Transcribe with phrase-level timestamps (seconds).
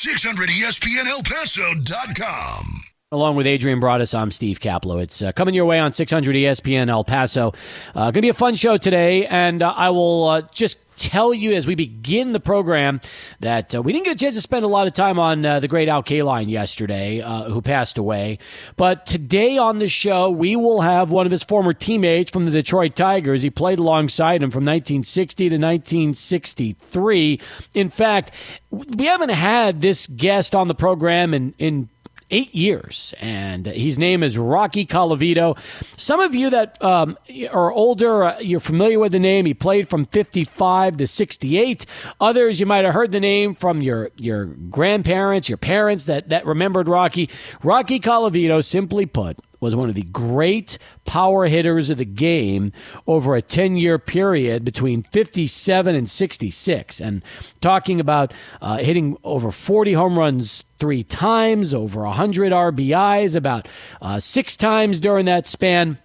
[0.00, 2.64] 600ESPNElPaso.com.
[3.12, 5.26] Along with Adrian Broadus, I'm Steve Kaplowitz.
[5.26, 7.52] Uh, coming your way on 600 ESPN El Paso.
[7.92, 11.34] Uh, going to be a fun show today, and uh, I will uh, just tell
[11.34, 13.00] you as we begin the program
[13.40, 15.58] that uh, we didn't get a chance to spend a lot of time on uh,
[15.58, 18.38] the great Al Kaline yesterday, who passed away.
[18.76, 22.52] But today on the show, we will have one of his former teammates from the
[22.52, 23.42] Detroit Tigers.
[23.42, 27.40] He played alongside him from 1960 to 1963.
[27.74, 28.30] In fact,
[28.70, 31.88] we haven't had this guest on the program in, in
[32.30, 35.58] eight years, and his name is Rocky Colavito.
[35.98, 37.18] Some of you that um,
[37.50, 39.46] are older, uh, you're familiar with the name.
[39.46, 41.86] He played from 55 to 68.
[42.20, 46.46] Others, you might have heard the name from your your grandparents, your parents that that
[46.46, 47.28] remembered Rocky.
[47.62, 52.72] Rocky Colavito, simply put, was one of the great power hitters of the game
[53.06, 57.00] over a 10 year period between 57 and 66.
[57.00, 57.22] And
[57.60, 63.68] talking about uh, hitting over 40 home runs three times, over 100 RBIs, about
[64.00, 65.98] uh, six times during that span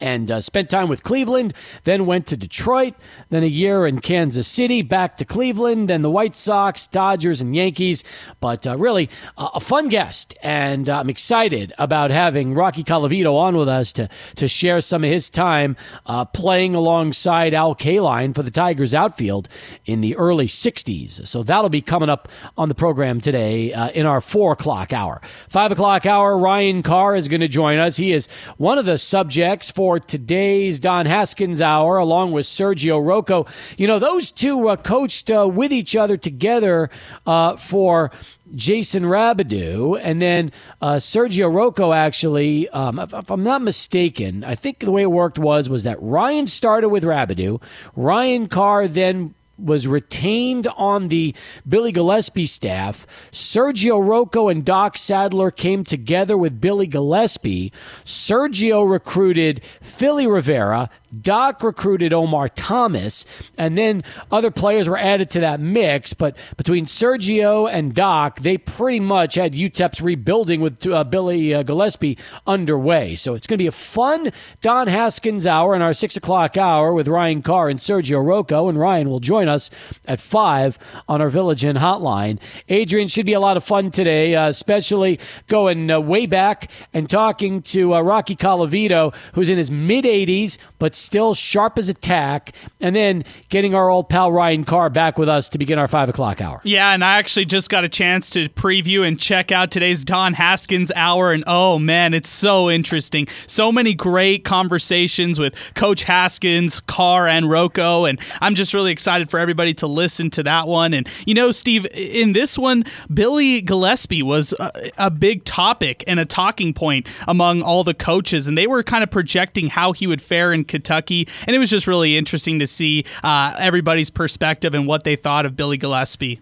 [0.00, 1.52] and uh, spent time with Cleveland,
[1.84, 2.94] then went to Detroit,
[3.28, 7.54] then a year in Kansas City, back to Cleveland, then the White Sox, Dodgers, and
[7.56, 8.04] Yankees.
[8.40, 13.34] But uh, really, uh, a fun guest, and uh, I'm excited about having Rocky Colavito
[13.34, 18.34] on with us to, to share some of his time uh, playing alongside Al Kaline
[18.34, 19.48] for the Tigers outfield
[19.86, 21.26] in the early 60s.
[21.26, 25.20] So that'll be coming up on the program today uh, in our 4 o'clock hour.
[25.48, 27.96] 5 o'clock hour, Ryan Carr is going to join us.
[27.96, 33.46] He is one of the subjects for today's Don Haskins Hour, along with Sergio Rocco.
[33.78, 36.90] You know, those two uh, coached uh, with each other together
[37.24, 38.10] uh, for
[38.54, 41.94] Jason Rabedeaux, and then uh, Sergio Rocco.
[41.94, 45.84] Actually, um, if, if, I'm not mistaken, I think the way it worked was was
[45.84, 47.62] that Ryan started with Rabedeaux.
[47.96, 51.34] Ryan Carr then was retained on the
[51.68, 53.06] Billy Gillispie staff.
[53.30, 57.72] Sergio Rocco and Doc Sadler came together with Billy Gillispie.
[58.04, 60.90] Sergio recruited Philly Rivera.
[61.18, 63.24] Doc recruited Omar Thomas,
[63.58, 66.14] and then other players were added to that mix.
[66.14, 71.62] But between Sergio and Doc, they pretty much had UTEP's rebuilding with uh, Billy uh,
[71.62, 73.14] Gillispie underway.
[73.14, 76.92] So it's going to be a fun Don Haskins hour in our six o'clock hour
[76.92, 79.70] with Ryan Carr and Sergio Rocco, and Ryan will join us
[80.06, 80.78] at 5
[81.08, 82.38] on our Village Inn hotline.
[82.68, 87.08] Adrian should be a lot of fun today, uh, especially going uh, way back and
[87.08, 91.94] talking to uh, Rocky Colavito, who's in his mid 80s, but still sharp as a
[91.94, 95.88] tack, and then getting our old pal Ryan Carr back with us to begin our
[95.88, 96.60] 5 o'clock hour.
[96.64, 100.34] Yeah, and I actually just got a chance to preview and check out today's Don
[100.34, 103.26] Haskins hour, and oh man, it's so interesting.
[103.46, 109.30] So many great conversations with Coach Haskins, Carr, and Rocco, and I'm just really excited
[109.30, 110.94] for everybody to listen to that one.
[110.94, 116.20] And you know, Steve, in this one, Billy Gillispie was a, a big topic and
[116.20, 120.06] a talking point among all the coaches, and they were kind of projecting how he
[120.06, 124.74] would fare in Kentucky, and it was just really interesting to see uh, everybody's perspective
[124.74, 126.40] and what they thought of Billy Gillispie.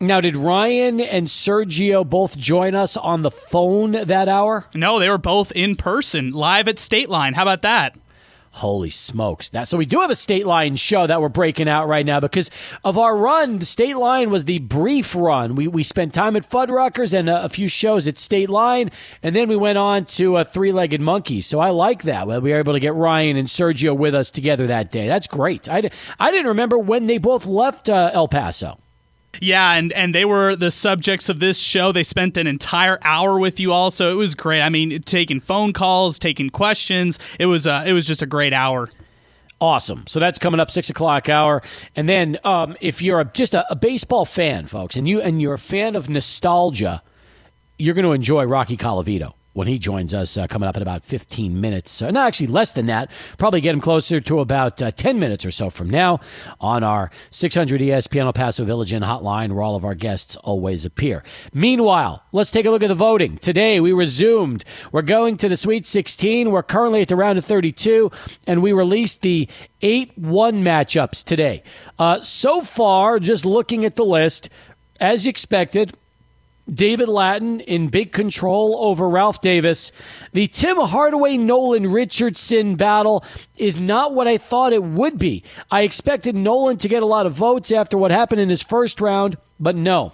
[0.00, 4.66] Now, did Ryan and Sergio both join us on the phone that hour?
[4.72, 7.34] No, they were both in person, live at State Line.
[7.34, 7.96] How about that?
[8.58, 9.48] Holy smokes.
[9.50, 12.20] That so we do have a state line show that we're breaking out right now
[12.20, 12.50] because
[12.84, 13.58] of our run.
[13.58, 15.54] The state line was the brief run.
[15.54, 18.90] We we spent time at Fuddruckers and a, a few shows at State Line,
[19.22, 21.40] and then we went on to a three legged monkey.
[21.40, 22.26] So I like that.
[22.26, 25.06] Well, We were able to get Ryan and Sergio with us together that day.
[25.06, 25.68] That's great.
[25.68, 28.78] I, I didn't remember when they both left uh, El Paso.
[29.40, 31.92] Yeah, and and they were the subjects of this show.
[31.92, 34.62] They spent an entire hour with you all, so it was great.
[34.62, 37.18] I mean, taking phone calls, taking questions.
[37.38, 38.88] It was uh, it was just a great hour.
[39.60, 40.04] Awesome.
[40.06, 41.62] So that's coming up six o'clock hour,
[41.96, 45.42] and then um, if you're a, just a, a baseball fan, folks, and you and
[45.42, 47.02] you're a fan of nostalgia,
[47.78, 51.04] you're going to enjoy Rocky Colavito when he joins us uh, coming up in about
[51.04, 52.00] 15 minutes.
[52.00, 53.10] Uh, no, actually, less than that.
[53.38, 56.20] Probably get him closer to about uh, 10 minutes or so from now
[56.60, 60.84] on our 600 ESPN El Paso Village Inn hotline where all of our guests always
[60.84, 61.24] appear.
[61.52, 63.36] Meanwhile, let's take a look at the voting.
[63.36, 64.64] Today, we resumed.
[64.92, 66.52] We're going to the Sweet 16.
[66.52, 68.12] We're currently at the round of 32,
[68.46, 69.48] and we released the
[69.82, 71.64] 8 1 matchups today.
[71.98, 74.50] Uh, so far, just looking at the list,
[75.00, 75.96] as expected,
[76.72, 79.90] David Lattin in big control over Ralph Davis.
[80.32, 83.24] The Tim Hardaway Nolan Richardson battle
[83.56, 85.42] is not what I thought it would be.
[85.70, 89.00] I expected Nolan to get a lot of votes after what happened in his first
[89.00, 90.12] round, but no.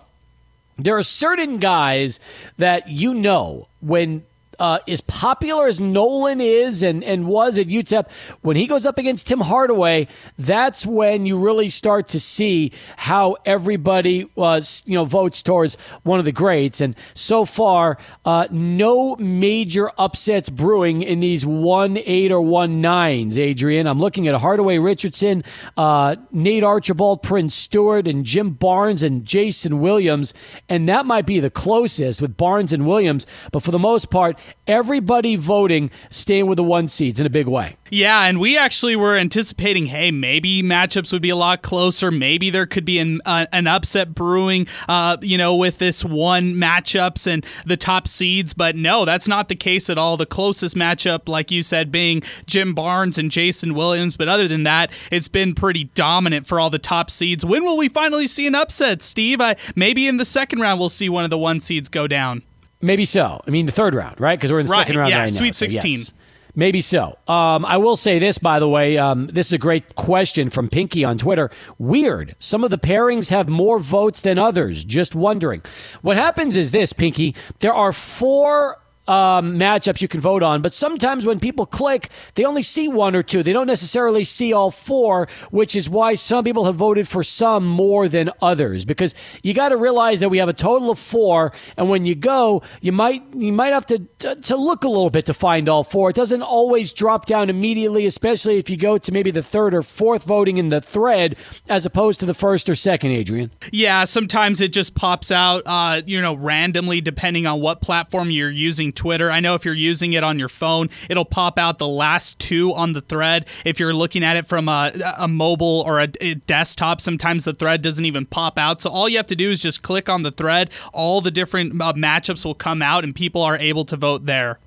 [0.76, 2.18] There are certain guys
[2.56, 4.24] that you know when
[4.58, 8.06] uh, as popular as Nolan is and, and was at UTEP,
[8.42, 10.08] when he goes up against Tim Hardaway,
[10.38, 16.18] that's when you really start to see how everybody was, you know, votes towards one
[16.18, 16.80] of the greats.
[16.80, 23.38] And so far, uh, no major upsets brewing in these one eight or one nines.
[23.38, 25.44] Adrian, I'm looking at Hardaway Richardson,
[25.76, 30.34] uh, Nate Archibald, Prince Stewart, and Jim Barnes and Jason Williams,
[30.68, 33.26] and that might be the closest with Barnes and Williams.
[33.52, 37.46] But for the most part, everybody voting staying with the one seeds in a big
[37.46, 37.76] way.
[37.90, 42.10] Yeah, and we actually were anticipating, hey, maybe matchups would be a lot closer.
[42.10, 46.54] Maybe there could be an, uh, an upset brewing, uh, you know, with this one
[46.54, 48.54] matchups and the top seeds.
[48.54, 50.16] But no, that's not the case at all.
[50.16, 54.16] The closest matchup, like you said, being Jim Barnes and Jason Williams.
[54.16, 57.44] But other than that, it's been pretty dominant for all the top seeds.
[57.44, 59.40] When will we finally see an upset, Steve?
[59.40, 62.42] I, maybe in the second round we'll see one of the one seeds go down.
[62.84, 63.40] Maybe so.
[63.46, 64.38] I mean, the third round, right?
[64.38, 65.38] Because we're in the right, second round yeah, right now.
[65.38, 65.90] Sweet so 16.
[65.90, 66.12] yes.
[66.54, 67.18] Maybe so.
[67.26, 68.96] Um, I will say this, by the way.
[68.96, 71.50] Um, this is a great question from Pinky on Twitter.
[71.78, 72.36] Weird.
[72.38, 74.84] Some of the pairings have more votes than others.
[74.84, 75.62] Just wondering.
[76.02, 77.34] What happens is this, Pinky.
[77.58, 82.44] There are four um, matchups you can vote on, but sometimes when people click, they
[82.44, 83.42] only see one or two.
[83.42, 87.66] They don't necessarily see all four, which is why some people have voted for some
[87.66, 88.84] more than others.
[88.84, 92.14] Because you got to realize that we have a total of four, and when you
[92.14, 93.98] go, you might you might have to
[94.34, 96.10] to look a little bit to find all four.
[96.10, 99.82] It doesn't always drop down immediately, especially if you go to maybe the third or
[99.82, 101.36] fourth voting in the thread
[101.68, 103.12] as opposed to the first or second.
[103.12, 103.50] Adrian.
[103.72, 108.50] Yeah, sometimes it just pops out, uh, you know, randomly depending on what platform you're
[108.50, 109.30] using Twitter.
[109.30, 112.72] I know if you're using it on your phone, it'll pop out the last two
[112.74, 113.46] on the thread.
[113.64, 117.54] If you're looking at it from a, a mobile or a, a, desktop, sometimes the
[117.54, 118.80] thread doesn't even pop out.
[118.80, 120.70] So all you have to do is just click on the thread.
[120.92, 124.58] All the different uh, matchups will come out, and people are able to vote there.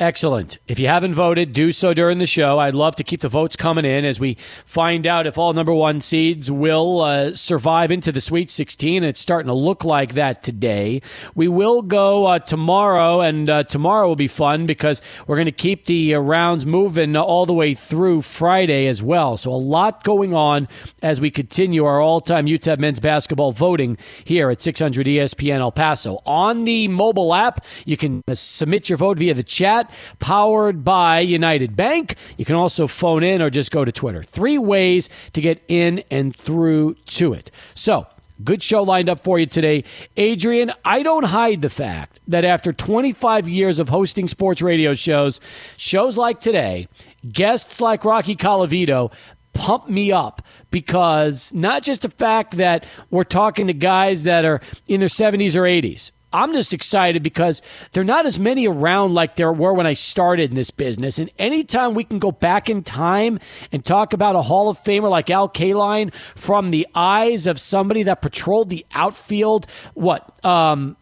[0.00, 0.58] Excellent.
[0.66, 2.58] If you haven't voted, do so during the show.
[2.58, 4.34] I'd love to keep the votes coming in as we
[4.66, 9.04] find out if all number one seeds will uh, survive into the Sweet 16.
[9.04, 11.00] It's starting to look like that today.
[11.36, 15.52] We will go uh, tomorrow, and uh, tomorrow will be fun because we're going to
[15.52, 19.36] keep the uh, rounds moving all the way through Friday as well.
[19.36, 20.66] So a lot going on
[21.04, 26.20] as we continue our all-time UTEP men's basketball voting here at 600 ESPN El Paso.
[26.26, 29.83] On the mobile app, you can uh, submit your vote via the chat
[30.18, 32.16] powered by United Bank.
[32.36, 34.22] You can also phone in or just go to Twitter.
[34.22, 37.50] Three ways to get in and through to it.
[37.74, 38.06] So,
[38.42, 39.84] Good show lined up for you today.
[40.16, 45.40] Adrian, I don't hide the fact that after 25 years of hosting sports radio shows,
[45.76, 46.88] shows like today,
[47.30, 49.12] guests like Rocky Colavito
[49.52, 50.42] pump me up
[50.72, 55.54] because not just the fact that we're talking to guys that are in their 70s
[55.54, 56.10] or 80s.
[56.34, 59.92] I'm just excited because there are not as many around like there were when I
[59.92, 61.20] started in this business.
[61.20, 63.38] And anytime we can go back in time
[63.70, 68.02] and talk about a Hall of Famer like Al Kaline from the eyes of somebody
[68.02, 70.96] that patrolled the outfield, what, um,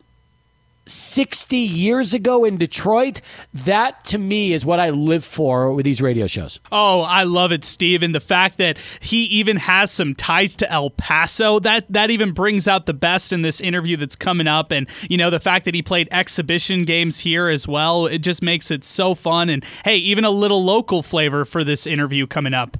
[0.87, 3.21] 60 years ago in Detroit,
[3.53, 6.61] that to me is what I live for with these radio shows.
[6.71, 8.03] Oh, I love it, Steve.
[8.03, 12.33] And the fact that he even has some ties to El Paso, that, that even
[12.33, 14.73] brings out the best in this interview that's coming up.
[14.73, 18.43] And, you know, the fact that he played exhibition games here as well, it just
[18.43, 19.51] makes it so fun.
[19.51, 22.77] And hey, even a little local flavor for this interview coming up.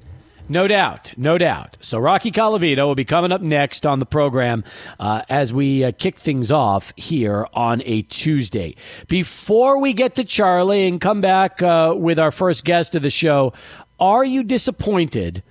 [0.49, 1.77] No doubt, no doubt.
[1.79, 4.65] So Rocky Colavito will be coming up next on the program
[4.99, 8.75] uh, as we uh, kick things off here on a Tuesday.
[9.07, 13.09] Before we get to Charlie and come back uh, with our first guest of the
[13.09, 13.53] show,
[14.01, 15.43] are you disappointed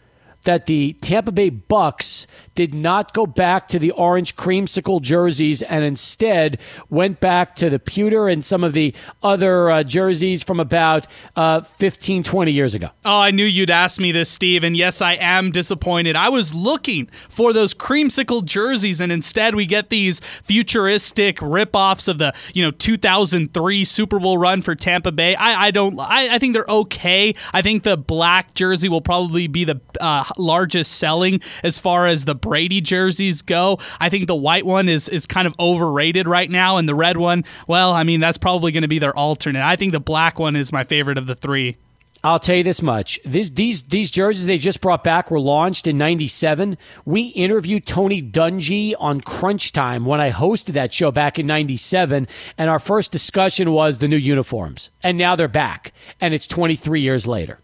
[0.45, 5.85] that the Tampa Bay Bucks did not go back to the orange creamsicle jerseys and
[5.85, 6.59] instead
[6.91, 11.07] went back to the pewter and some of the other uh, jerseys from about
[11.37, 12.91] uh, 15, 20 years ago.
[13.05, 14.65] Oh, I knew you'd ask me this, Steve.
[14.65, 16.17] And yes, I am disappointed.
[16.17, 22.19] I was looking for those creamsicle jerseys, and instead we get these futuristic ripoffs of
[22.19, 25.35] the, you know, 2003 Super Bowl run for Tampa Bay.
[25.35, 27.35] I, I don't, I, I think they're okay.
[27.53, 32.25] I think the black jersey will probably be the uh, largest selling as far as
[32.25, 33.79] the Brady jerseys go.
[33.99, 37.17] I think the white one is is kind of overrated right now, and the red
[37.17, 39.65] one, well, I mean that's probably going to be their alternate.
[39.65, 41.79] I think the black one is my favorite of the three.
[42.25, 45.87] I'll tell you this much: these these these jerseys they just brought back were launched
[45.89, 46.79] in '97.
[47.05, 52.29] We interviewed Tony Dungy on Crunch Time when I hosted that show back in '97,
[52.57, 57.01] and our first discussion was the new uniforms, and now they're back, and it's 23
[57.01, 57.59] years later.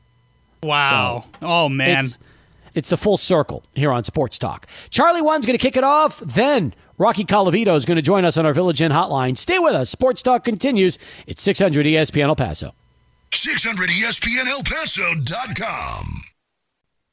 [0.62, 1.24] Wow!
[1.30, 2.04] So oh man.
[2.04, 2.18] It's,
[2.78, 4.66] it's the full circle here on Sports Talk.
[4.88, 6.20] Charlie One's going to kick it off.
[6.20, 9.36] Then Rocky Colavito is going to join us on our Village Inn hotline.
[9.36, 9.90] Stay with us.
[9.90, 10.98] Sports Talk continues.
[11.26, 12.74] It's 600 ESPN El Paso.
[13.32, 16.22] 600 ESPN El Paso.com.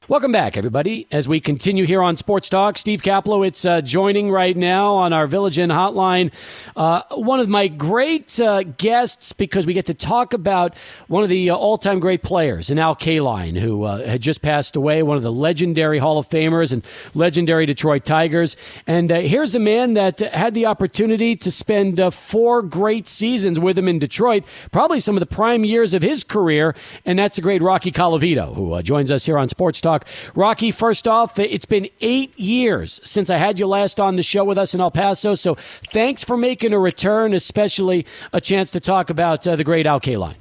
[0.08, 1.08] Welcome back, everybody.
[1.10, 5.26] As we continue here on Sports Talk, Steve Kaplowitz uh, joining right now on our
[5.26, 6.30] Village Inn hotline.
[6.76, 10.76] Uh, one of my great uh, guests because we get to talk about
[11.08, 14.76] one of the uh, all-time great players, in Al Kaline, who uh, had just passed
[14.76, 16.84] away, one of the legendary Hall of Famers and
[17.14, 18.56] legendary Detroit Tigers.
[18.86, 23.76] And uh, here's a man that had the opportunity to spend four great seasons with
[23.76, 27.42] him in Detroit, probably some of the prime years of his career, and that's the
[27.42, 30.08] great Rocky Colavito, who joins us here on Sports Talk talk.
[30.34, 34.44] Rocky, first off, it's been eight years since I had you last on the show
[34.44, 35.34] with us in El Paso.
[35.34, 39.86] So thanks for making a return, especially a chance to talk about uh, the great
[39.86, 40.36] Al Kaline.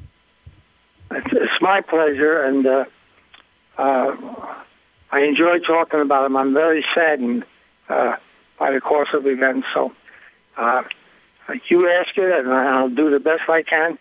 [1.11, 2.85] It's my pleasure, and uh,
[3.77, 4.15] uh,
[5.11, 6.35] I enjoy talking about him.
[6.35, 7.45] I'm very saddened
[7.87, 8.17] uh,
[8.57, 9.67] by the course of events.
[9.73, 9.93] So
[10.57, 10.83] uh,
[11.67, 13.97] you ask it, and I'll do the best I can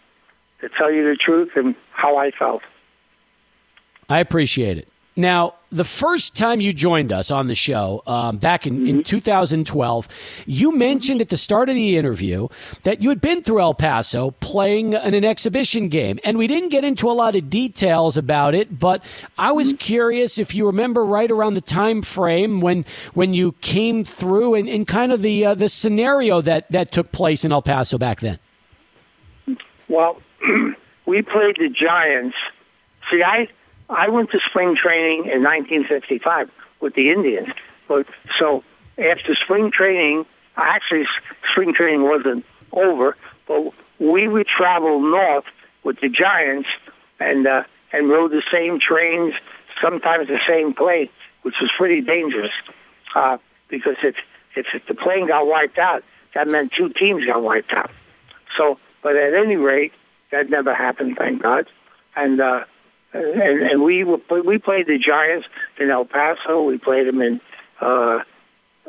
[0.61, 2.63] to tell you the truth and how I felt.
[4.09, 4.89] I appreciate it.
[5.17, 10.09] Now, the first time you joined us on the show um, back in, in 2012,
[10.45, 12.49] you mentioned at the start of the interview
[12.83, 16.19] that you had been through El Paso playing in an exhibition game.
[16.25, 19.05] And we didn't get into a lot of details about it, but
[19.39, 24.05] I was curious if you remember right around the time frame when when you came
[24.05, 27.63] through and, and kind of the uh, the scenario that, that took place in El
[27.63, 28.41] Paso back then.
[29.87, 30.21] Well,
[31.07, 32.37] we played the Giants.
[33.11, 33.49] See, I
[33.89, 36.51] I went to spring training in 1955
[36.81, 37.49] with the Indians.
[37.89, 38.07] But
[38.39, 38.65] so
[38.99, 40.27] after spring training,
[40.57, 41.07] actually
[41.51, 45.45] spring training wasn't over, but we would travel north
[45.83, 46.69] with the Giants
[47.21, 49.35] and uh, and rode the same trains,
[49.81, 51.09] sometimes the same plane,
[51.43, 52.53] which was pretty dangerous
[53.15, 53.39] uh,
[53.69, 54.17] because if,
[54.57, 56.03] if if the plane got wiped out,
[56.35, 57.91] that meant two teams got wiped out.
[58.57, 59.93] So, but at any rate,
[60.31, 61.69] that never happened, thank God.
[62.17, 62.65] And uh,
[63.15, 65.47] and, and we were, we played the Giants
[65.79, 66.63] in El Paso.
[66.63, 67.41] We played them in
[67.81, 68.21] uh,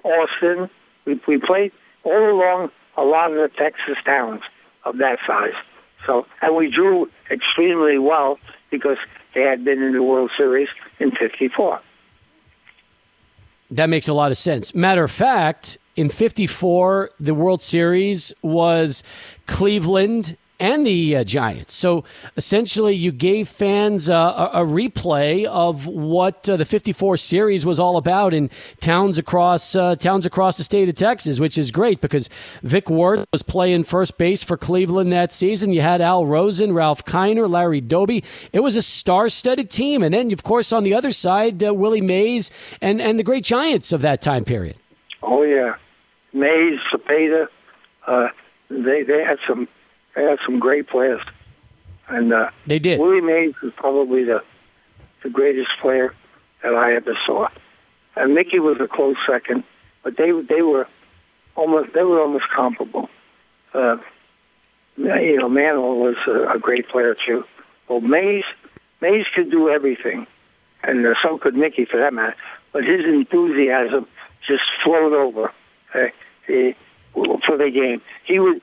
[0.03, 0.70] Austin.
[1.05, 1.72] We we played
[2.03, 4.41] all along a lot of the Texas towns
[4.84, 5.53] of that size.
[6.05, 8.39] So and we drew extremely well
[8.72, 8.98] because
[9.34, 11.79] they had been in the World Series in '54.
[13.72, 14.74] That makes a lot of sense.
[14.75, 19.03] Matter of fact, in 54, the World Series was
[19.48, 21.74] Cleveland and the uh, Giants.
[21.74, 22.04] So
[22.38, 27.80] essentially, you gave fans uh, a, a, replay of what uh, the '54 series was
[27.80, 32.02] all about in towns across uh, towns across the state of Texas, which is great
[32.02, 32.30] because
[32.64, 35.72] Vic Wertz was playing first base for Cleveland that season.
[35.72, 38.24] You had Al Rosen, Ralph Kiner, Larry Doby.
[38.54, 42.02] It was a star-studded team, and then of course on the other side, uh, Willie
[42.02, 44.78] Mays and and the great Giants of that time period.
[45.22, 45.76] Oh yeah,
[46.34, 47.48] Mays, Cepeda.
[48.08, 48.30] Uh,
[48.70, 49.68] they they had some
[50.16, 51.22] they had some great players,
[52.08, 53.00] and uh, they did.
[53.00, 54.44] Willie Mays was probably the
[55.24, 56.14] the greatest player
[56.64, 57.50] that I ever saw,
[58.16, 59.64] and Mickey was a close second,
[60.04, 60.88] but they they were
[61.56, 63.10] almost they were almost comparable.
[63.74, 63.98] Uh,
[64.98, 67.44] you know, Mantle was a, a great player too.
[67.88, 68.46] Well, Mays
[69.02, 70.28] Mays could do everything,
[70.84, 72.36] and uh, so could Mickey for that matter.
[72.72, 74.08] But his enthusiasm
[74.48, 75.52] just flowed over
[75.94, 76.08] uh,
[76.48, 76.76] he,
[77.14, 78.02] for the game.
[78.24, 78.62] He would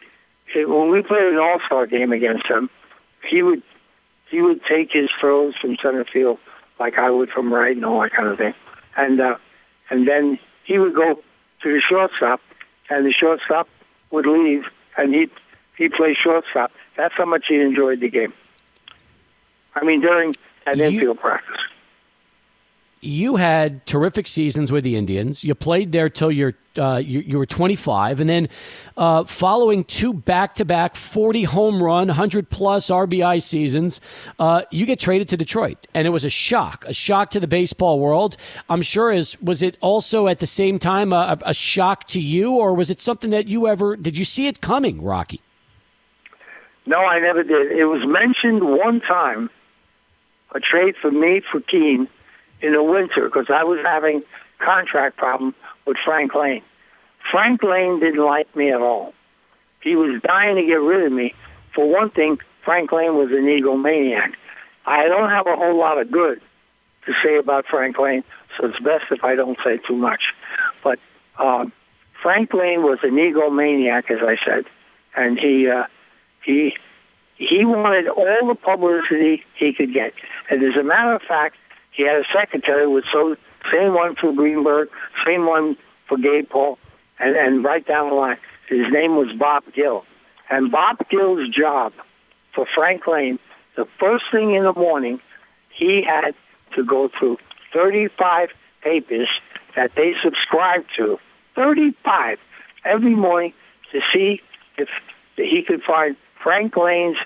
[0.54, 2.70] when we played an All Star game against him,
[3.24, 3.62] he would
[4.30, 6.38] he would take his throws from center field
[6.78, 8.54] like I would from right and all that kind of thing,
[8.96, 9.36] and uh,
[9.90, 11.22] and then he would go
[11.62, 12.40] to the shortstop,
[12.90, 13.68] and the shortstop
[14.10, 14.64] would leave,
[14.96, 15.30] and he
[15.76, 16.72] he play shortstop.
[16.96, 18.32] That's how much he enjoyed the game.
[19.74, 20.34] I mean, during
[20.66, 21.60] an you, infield practice
[23.02, 25.42] you had terrific seasons with the Indians.
[25.42, 28.48] You played there till you're uh, you, you, were 25, and then
[28.96, 34.00] uh, following two back-to-back 40 home run, 100 plus RBI seasons,
[34.38, 37.46] uh, you get traded to Detroit, and it was a shock, a shock to the
[37.46, 38.38] baseball world.
[38.70, 42.52] I'm sure is was it also at the same time a, a shock to you,
[42.52, 45.42] or was it something that you ever did you see it coming, Rocky?
[46.86, 47.72] No, I never did.
[47.72, 49.50] It was mentioned one time,
[50.54, 52.08] a trade for me for Kuenn
[52.62, 54.22] in the winter because I was having
[54.58, 55.54] contract problem
[55.84, 56.62] with Frank Lane.
[57.30, 59.12] Frank Lane didn't like me at all.
[59.80, 61.34] He was dying to get rid of me.
[61.74, 64.34] For one thing, Frank Lane was an egomaniac.
[64.86, 66.40] I don't have a whole lot of good
[67.06, 68.24] to say about Frank Lane,
[68.56, 70.34] so it's best if I don't say too much.
[70.84, 70.98] But
[71.38, 71.72] um,
[72.20, 74.66] Frank Lane was an egomaniac, as I said,
[75.16, 75.86] and he uh,
[76.42, 76.76] he
[77.36, 80.14] he wanted all the publicity he could get.
[80.48, 81.56] And as a matter of fact,
[81.92, 83.36] he had a secretary with so
[83.70, 84.88] same one for Greenberg,
[85.24, 85.76] same one
[86.08, 86.78] for Gabe Paul,
[87.18, 88.38] and, and right down the line.
[88.68, 90.04] His name was Bob Gill.
[90.50, 91.92] And Bob Gill's job
[92.54, 93.38] for Frank Lane,
[93.76, 95.20] the first thing in the morning,
[95.70, 96.34] he had
[96.74, 97.38] to go through
[97.72, 98.50] 35
[98.82, 99.28] papers
[99.76, 101.18] that they subscribed to,
[101.54, 102.38] 35
[102.84, 103.52] every morning
[103.92, 104.40] to see
[104.76, 104.88] if
[105.36, 107.18] he could find Frank Lane's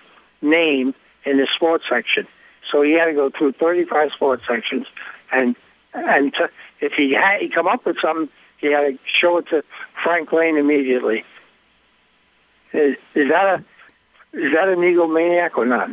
[0.42, 0.94] name
[1.24, 2.26] in the sports section.
[2.70, 4.86] So he had to go through 35 sports sections,
[5.32, 5.54] and
[5.94, 9.48] and to, if he had he come up with something, he had to show it
[9.48, 9.62] to
[10.02, 11.24] Frank Lane immediately.
[12.72, 13.64] Is, is that a
[14.38, 15.90] is that an egomaniac or not?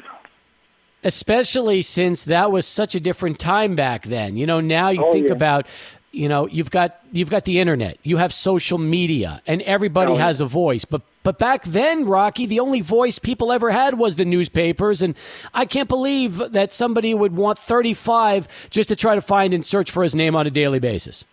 [1.04, 4.38] Especially since that was such a different time back then.
[4.38, 5.34] You know, now you Oh, think yeah.
[5.34, 5.68] about
[6.12, 10.16] you know you've got you've got the internet you have social media and everybody Oh,
[10.16, 14.16] has a voice but but back then rocky the only voice people ever had was
[14.16, 15.16] the newspapers and
[15.54, 19.90] i can't believe that somebody would want 35 just to try to find and search
[19.92, 21.26] for his name on a daily basis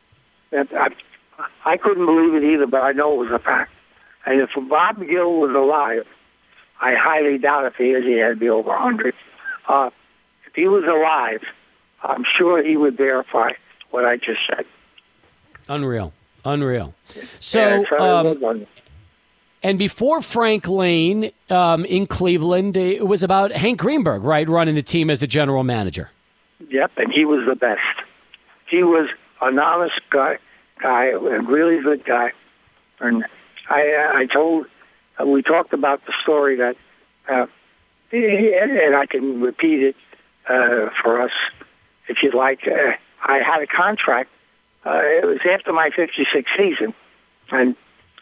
[0.52, 0.90] I,
[1.64, 3.72] I couldn't believe it either, but I know it was a fact.
[4.26, 6.06] And if Bob Gill was alive,
[6.80, 9.14] I highly doubt if he is, he had to be over 100.
[9.68, 9.90] Uh,
[10.46, 11.42] if he was alive,
[12.02, 13.52] I'm sure he would verify
[13.90, 14.64] what I just said.
[15.68, 16.12] unreal
[16.44, 16.94] unreal
[17.38, 18.66] so um,
[19.62, 24.82] and before frank lane um, in cleveland it was about hank greenberg right running the
[24.82, 26.10] team as the general manager
[26.68, 27.82] Yep, and he was the best.
[28.66, 29.08] He was
[29.40, 30.38] an honest guy,
[30.78, 32.32] guy, a really good guy.
[32.98, 33.24] And
[33.68, 34.66] I, I told,
[35.20, 36.76] uh, we talked about the story that,
[37.28, 37.46] uh,
[38.12, 39.96] and I can repeat it
[40.48, 41.32] uh, for us
[42.08, 42.66] if you'd like.
[42.66, 44.30] Uh, I had a contract.
[44.84, 46.94] Uh, it was after my 56 season,
[47.50, 47.76] and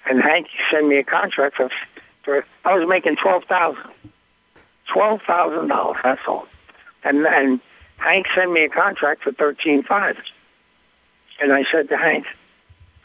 [0.08, 1.70] and Hank sent me a contract for
[2.24, 3.90] for I was making twelve thousand,
[4.92, 5.98] twelve thousand dollars.
[6.02, 6.46] That's all,
[7.04, 7.60] and and
[7.98, 10.16] Hank sent me a contract for thirteen five.
[11.40, 12.26] And I said to Hank,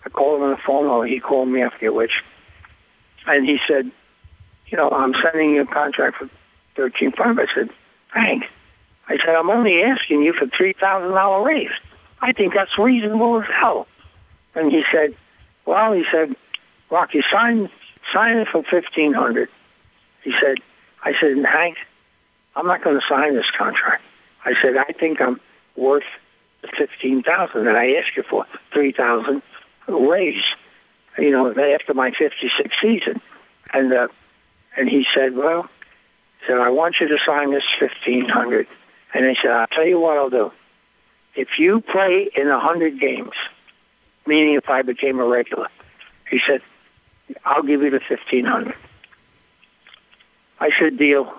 [0.06, 2.24] I called him on the phone, or he called me, forget which.
[3.28, 3.92] And he said,
[4.68, 6.30] you know, I'm sending you a contract for
[6.76, 7.38] thirteen five.
[7.38, 7.70] I said,
[8.10, 8.46] Hank,
[9.08, 11.72] I said, I'm only asking you for three thousand dollar raise.
[12.22, 13.88] I think that's reasonable as hell.
[14.56, 15.16] And he said,
[15.66, 16.36] Well, he said,
[16.94, 17.72] Rocky, sign
[18.14, 19.50] sign it for fifteen hundred.
[20.22, 20.60] He said,
[21.04, 21.78] I said, Hank,
[22.56, 24.04] I'm not going to sign this contract.
[24.46, 25.42] I said, I think I'm
[25.76, 26.04] worth
[26.62, 29.42] the fifteen thousand that I asked you for, three thousand
[29.88, 30.44] raise.
[31.18, 33.22] You know, after my fifty six season,
[33.74, 34.08] and uh,
[34.78, 38.68] and he said, well, he said I want you to sign this fifteen hundred,
[39.16, 40.52] and I said, I'll tell you what I'll do.
[41.36, 43.34] If you play in a hundred games,
[44.28, 45.70] meaning if I became a regular,
[46.30, 46.62] he said,
[47.46, 48.76] I'll give you the fifteen hundred.
[50.60, 51.34] I said, deal.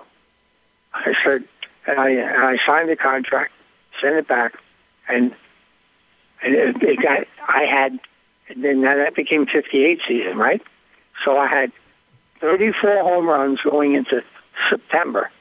[0.93, 1.45] I said,
[1.87, 3.51] and I and I signed the contract,
[4.01, 4.53] sent it back,
[5.07, 5.33] and
[6.41, 7.27] and it, it got.
[7.47, 7.99] I had,
[8.55, 10.61] then that became 58 season, right?
[11.23, 11.71] So I had
[12.39, 14.23] 34 home runs going into
[14.69, 15.31] September,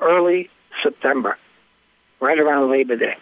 [0.00, 0.50] early
[0.82, 1.36] September,
[2.20, 3.16] right around Labor Day,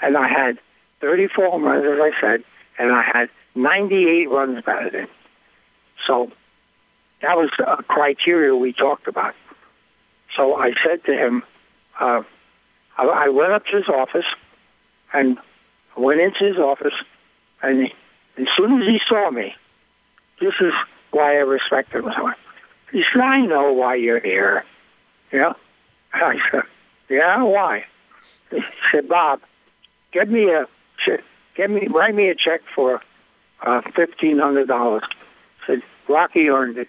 [0.00, 0.58] and I had
[1.00, 2.44] 34 home runs, as I said,
[2.78, 5.08] and I had 98 runs batted in.
[6.06, 6.30] So
[7.20, 9.34] that was a criteria we talked about.
[10.36, 11.42] So I said to him,
[11.98, 12.22] uh,
[12.96, 14.24] I, I went up to his office
[15.12, 15.38] and
[15.96, 16.94] went into his office,
[17.62, 17.94] and he,
[18.38, 19.54] as soon as he saw me,
[20.40, 20.72] this is
[21.10, 22.38] why I respect him so much.
[22.90, 24.64] He said, I know why you're here.
[25.30, 25.52] Yeah?
[26.12, 26.62] I said,
[27.08, 27.84] yeah, why?
[28.50, 29.40] He said, Bob,
[30.12, 30.66] get me a
[31.54, 33.02] get me, write me a check for
[33.60, 35.02] uh, $1,500.
[35.66, 36.88] said, Rocky earned it.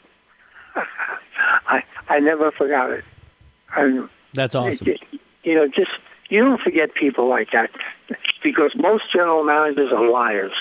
[0.75, 3.05] I, I never forgot it.
[3.75, 4.95] And that's awesome
[5.43, 5.91] you know, just
[6.29, 7.69] you don't forget people like that
[8.41, 10.53] because most general managers are liars.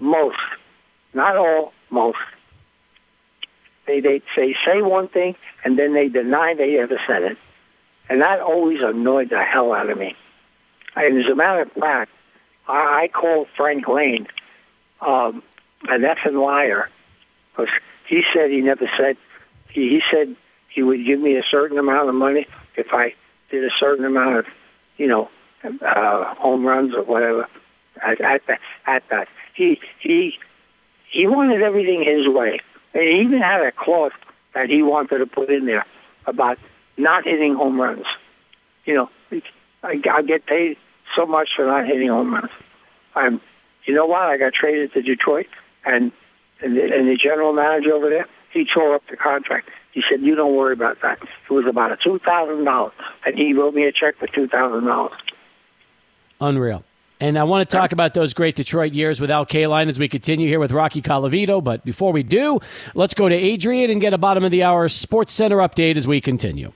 [0.00, 0.38] Most,
[1.14, 2.18] not all, most.
[3.86, 7.38] They they they say one thing and then they deny they ever said it,
[8.08, 10.16] and that always annoyed the hell out of me.
[10.94, 12.10] And as a matter of fact,
[12.68, 14.26] I, I called Frank Lane
[15.00, 15.42] um,
[15.88, 16.90] an effing liar
[17.52, 17.72] because
[18.06, 19.16] he said he never said.
[19.68, 20.36] He, he said
[20.68, 23.14] he would give me a certain amount of money if I
[23.50, 24.46] did a certain amount of,
[24.96, 25.30] you know,
[25.80, 27.48] uh, home runs or whatever.
[28.02, 28.42] At, at
[28.86, 30.38] at that, he he
[31.08, 32.60] he wanted everything his way,
[32.94, 34.12] and he even had a clause
[34.54, 35.84] that he wanted to put in there
[36.26, 36.58] about
[36.96, 38.06] not hitting home runs.
[38.84, 39.10] You know,
[39.82, 40.78] I, I get paid
[41.14, 42.50] so much for not hitting home runs.
[43.14, 43.40] Um,
[43.84, 44.22] you know what?
[44.22, 45.48] I got traded to Detroit,
[45.84, 46.12] and
[46.62, 49.70] and the, and the general manager over there, he tore up the contract.
[49.92, 52.92] He said, "You don't worry about that." It was about a two thousand dollars,
[53.26, 55.18] and he wrote me a check for two thousand dollars.
[56.40, 56.84] Unreal.
[57.20, 60.08] And I want to talk about those great Detroit years with Al Kaline as we
[60.08, 61.62] continue here with Rocky Colavito.
[61.62, 62.58] But before we do,
[62.94, 66.08] let's go to Adrian and get a bottom of the hour Sports Center update as
[66.08, 66.72] we continue.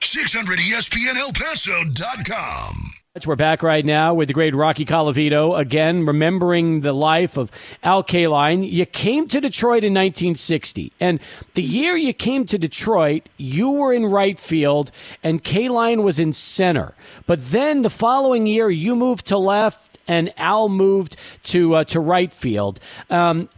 [0.00, 2.76] 600 ESPN El Paso.com.
[3.24, 5.56] We're back right now with the great Rocky Colavito.
[5.56, 7.52] Again, remembering the life of
[7.84, 8.68] Al Kaline.
[8.68, 10.92] You came to Detroit in 1960.
[10.98, 11.20] And
[11.54, 14.90] the year you came to Detroit, you were in right field
[15.22, 16.94] and Kaline was in center.
[17.24, 22.00] But then the following year, you moved to left and Al moved to uh, to
[22.00, 22.80] right field.
[23.10, 23.48] Um,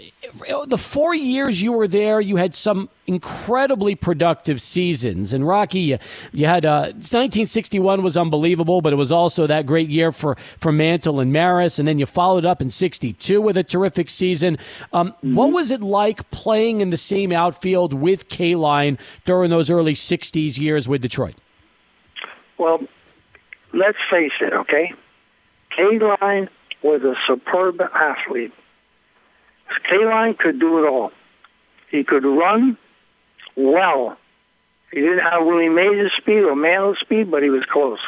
[0.66, 5.32] the four years you were there, you had some incredibly productive seasons.
[5.32, 5.98] And Rocky, you,
[6.32, 10.72] you had uh, 1961 was unbelievable, but it was also that great year for for
[10.72, 11.78] Mantle and Maris.
[11.78, 14.58] And then you followed up in '62 with a terrific season.
[14.92, 15.34] Um, mm-hmm.
[15.34, 20.58] What was it like playing in the same outfield with Kaline during those early '60s
[20.58, 21.34] years with Detroit?
[22.58, 22.82] Well,
[23.72, 24.94] let's face it, okay.
[25.76, 26.48] Kaline
[26.82, 28.52] was a superb athlete.
[29.90, 31.12] Kaline could do it all.
[31.90, 32.76] He could run
[33.54, 34.16] well.
[34.92, 37.98] He didn't have Willie Mays' speed or Mantle's speed, but he was close.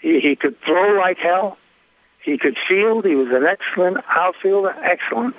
[0.00, 1.58] He, he could throw like hell.
[2.22, 3.04] He could field.
[3.04, 5.36] He was an excellent outfielder, excellent,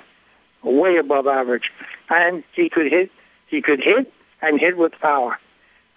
[0.62, 1.70] way above average,
[2.08, 3.10] and he could hit.
[3.46, 5.38] He could hit and hit with power.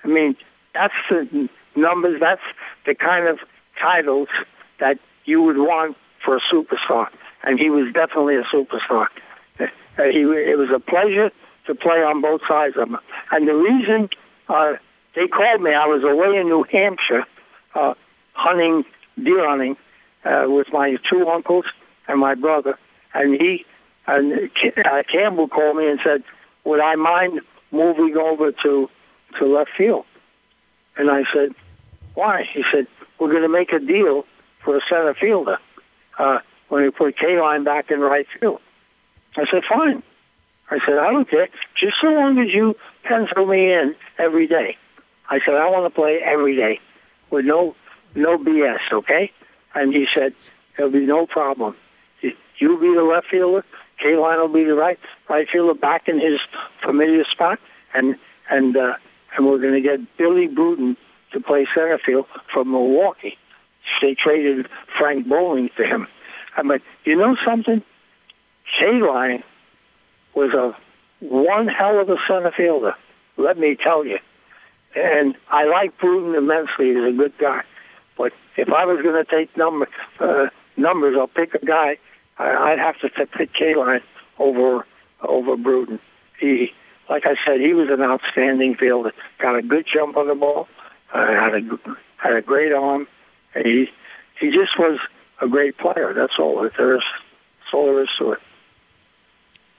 [0.04, 0.36] I mean,
[0.74, 2.20] that's the numbers.
[2.20, 2.42] That's
[2.86, 3.40] the kind of
[3.80, 4.30] titles
[4.80, 7.08] that you would want for a superstar,
[7.44, 9.08] and he was definitely a superstar.
[9.60, 11.32] Uh, he, it was a pleasure
[11.68, 12.98] to play on both sides of him.
[13.32, 14.10] And the reason
[14.48, 14.74] uh,
[15.16, 17.26] they called me, I was away in New Hampshire
[17.76, 17.94] uh,
[18.34, 18.86] hunting,
[19.22, 19.78] deer hunting,
[20.24, 21.66] uh, with my two uncles
[22.08, 22.78] and my brother.
[23.14, 23.66] And he,
[24.08, 26.24] and uh, Campbell called me and said,
[26.64, 28.90] would I mind moving over to,
[29.40, 30.06] to left field?
[30.98, 31.54] And I said,
[32.14, 32.44] why?
[32.44, 32.88] He said,
[33.20, 34.26] we're going to make a deal
[34.64, 35.58] for a center fielder
[36.18, 38.62] uh, when we put Kaline back in right field.
[39.36, 40.04] I said, fine.
[40.70, 41.50] I said, I don't care.
[41.76, 44.78] Just so long as you pencil me in every day.
[45.30, 46.80] I said, I want to play every day
[47.30, 47.76] with no
[48.16, 49.32] no BS, okay?
[49.74, 50.34] And he said,
[50.76, 51.76] there'll be no problem.
[52.58, 53.66] You'll be the left fielder.
[54.02, 56.40] Kaline will be the right right fielder back in his
[56.84, 57.60] familiar spot,
[57.94, 58.18] and
[58.50, 58.96] and uh,
[59.36, 60.98] and we're going to get Billy Bruton
[61.32, 63.38] to play center field from Milwaukee.
[64.02, 66.08] They traded Frank Bolling to him.
[66.56, 67.82] I mean, you know something?
[68.80, 69.44] Kaline
[70.34, 70.76] was a
[71.20, 72.96] one hell of a center fielder.
[73.38, 74.20] Let me tell you.
[74.96, 76.94] And I like Bruton immensely.
[76.94, 77.64] He's a good guy.
[78.18, 79.88] But if I was going to take number
[80.20, 81.98] uh, numbers, I'll pick a guy.
[82.38, 84.02] I'd have to pick Kaline
[84.40, 84.86] over
[85.22, 86.00] over Bruton.
[86.40, 86.74] He,
[87.10, 89.14] like I said, he was an outstanding fielder.
[89.38, 90.68] Got a good jump on the ball.
[91.14, 91.80] Uh, had a
[92.18, 93.08] had a great arm.
[93.54, 93.90] He
[94.40, 95.00] he just was
[95.42, 96.14] a great player.
[96.14, 96.62] That's all.
[96.62, 98.40] There's that's all there is to it.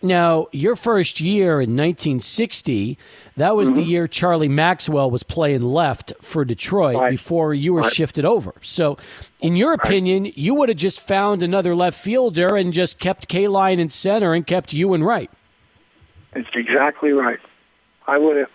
[0.05, 2.99] Now, your first year in 1960,
[3.37, 3.77] that was mm-hmm.
[3.77, 7.11] the year Charlie Maxwell was playing left for Detroit right.
[7.11, 7.93] before you were right.
[7.93, 8.53] shifted over.
[8.63, 8.99] So,
[9.41, 10.37] in your opinion, right.
[10.37, 14.45] you would have just found another left fielder and just kept Kaline in center and
[14.45, 15.31] kept you in right.
[16.35, 17.39] It's exactly right.
[18.07, 18.51] I would have.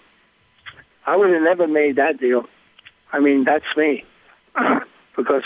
[1.06, 2.50] I would have never made that deal.
[3.14, 4.04] I mean, that's me.
[5.18, 5.44] because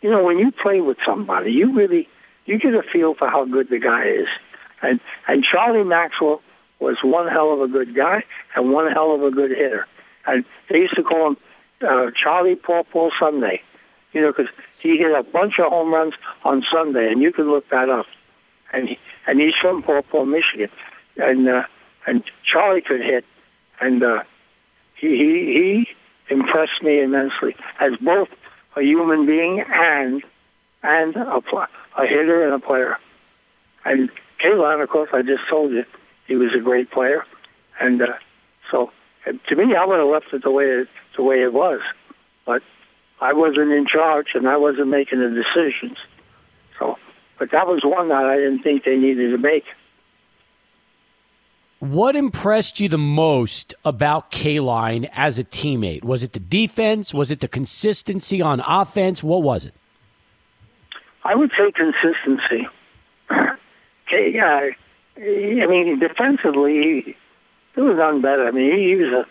[0.00, 2.08] you know when you play with somebody, you really
[2.46, 4.28] you get a feel for how good the guy is.
[4.80, 6.40] And and Charlie Maxwell
[6.78, 8.24] was one hell of a good guy
[8.56, 9.86] and one hell of a good hitter.
[10.26, 11.36] And they used to call him
[11.86, 13.62] uh, Charlie Paw Paw Sunday,
[14.12, 17.50] you know, because he hit a bunch of home runs on Sunday, and you can
[17.50, 18.06] look that up.
[18.72, 20.70] And he, and he's from Paw Paw, Michigan,
[21.16, 21.64] and uh,
[22.06, 23.24] and Charlie could hit,
[23.80, 24.22] and uh,
[24.94, 25.86] he he
[26.26, 28.28] he impressed me immensely as both
[28.76, 30.22] a human being and
[30.82, 31.42] and a,
[31.96, 32.98] a hitter and a player.
[33.84, 35.84] And Kaline, of course, I just told you
[36.26, 37.24] he was a great player,
[37.78, 38.14] and uh,
[38.70, 38.92] so
[39.24, 41.80] to me, I would have left it the way it, the way it was,
[42.44, 42.62] but
[43.20, 45.98] I wasn't in charge and I wasn't making the decisions.
[46.78, 46.98] So,
[47.38, 49.64] but that was one that I didn't think they needed to make.
[51.80, 56.04] What impressed you the most about Kaline as a teammate?
[56.04, 57.14] Was it the defense?
[57.14, 59.22] Was it the consistency on offense?
[59.22, 59.72] What was it?
[61.24, 62.68] I would say consistency.
[64.12, 64.70] Uh,
[65.16, 67.16] I mean, defensively,
[67.76, 68.48] he was none better.
[68.48, 69.26] I mean, he was a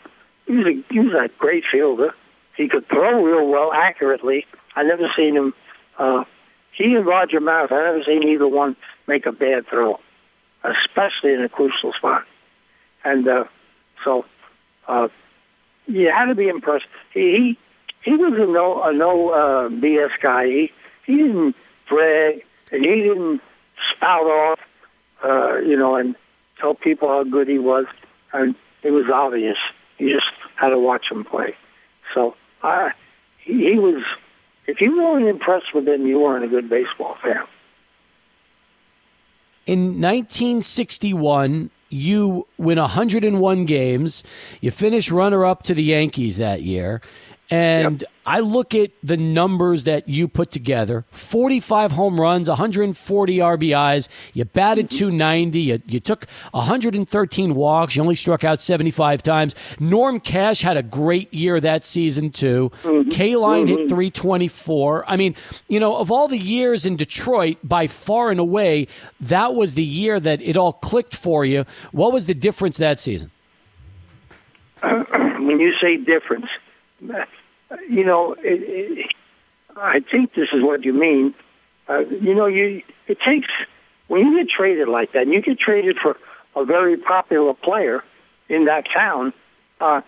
[0.45, 2.15] he was a he was a great fielder.
[2.55, 4.45] He could throw real well, accurately.
[4.77, 5.53] I never seen him.
[5.97, 6.23] Uh,
[6.71, 9.99] he and Roger Maris, I never seen either one make a bad throw,
[10.63, 12.25] especially in a crucial spot.
[13.03, 13.45] And uh,
[14.03, 14.25] so
[14.87, 15.07] uh,
[15.87, 16.85] you had to be impressed.
[17.13, 17.57] He
[18.01, 20.47] he, was a no a no uh, BS guy.
[20.47, 20.71] He
[21.05, 21.55] he didn't
[21.87, 23.41] brag, and he didn't
[23.91, 24.59] spout off,
[25.23, 26.15] uh, you know, and
[26.59, 27.85] tell people how good he was.
[28.33, 29.57] And it was obvious.
[29.97, 31.55] You just had to watch him play.
[32.13, 32.91] So I,
[33.39, 34.03] he, he was.
[34.67, 37.43] If you weren't impressed with him, you weren't a good baseball fan.
[39.65, 44.23] In 1961, you win 101 games.
[44.61, 47.01] You finish runner up to the Yankees that year.
[47.51, 48.11] And yep.
[48.27, 54.07] I look at the numbers that you put together 45 home runs, 140 RBIs.
[54.33, 55.59] You batted 290.
[55.59, 57.95] You, you took 113 walks.
[57.95, 59.55] You only struck out 75 times.
[59.79, 62.71] Norm Cash had a great year that season, too.
[62.83, 63.09] Mm-hmm.
[63.09, 63.77] Kaline mm-hmm.
[63.79, 65.09] hit 324.
[65.09, 65.33] I mean,
[65.67, 68.87] you know, of all the years in Detroit, by far and away,
[69.19, 71.65] that was the year that it all clicked for you.
[71.91, 73.31] What was the difference that season?
[74.83, 76.45] when you say difference,
[77.89, 79.13] you know, it, it,
[79.75, 81.33] I think this is what you mean.
[81.87, 83.49] Uh, you know, you it takes
[84.07, 86.17] when you get traded like that, and you get traded for
[86.55, 88.03] a very popular player
[88.47, 89.33] in that town,
[89.79, 90.01] uh,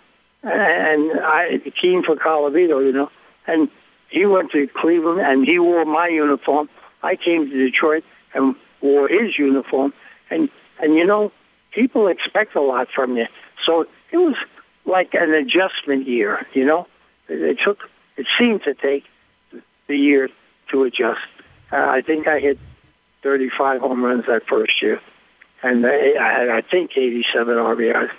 [0.44, 3.12] and I Kuenn for Colavito, you know,
[3.48, 3.70] and
[4.10, 6.70] he went to Cleveland and he wore my uniform.
[7.02, 9.94] I came to Detroit and wore his uniform,
[10.30, 11.32] and and you know,
[11.72, 13.28] people expect a lot from you,
[13.64, 14.36] so it was
[14.86, 16.88] like an adjustment year, you know.
[17.32, 19.06] It took, it seemed to take
[19.88, 20.30] the year
[20.70, 21.22] to adjust.
[21.72, 22.60] Uh, I think I hit
[23.24, 25.00] 35 home runs that first year,
[25.64, 28.12] and I had, I think, 87 RBIs.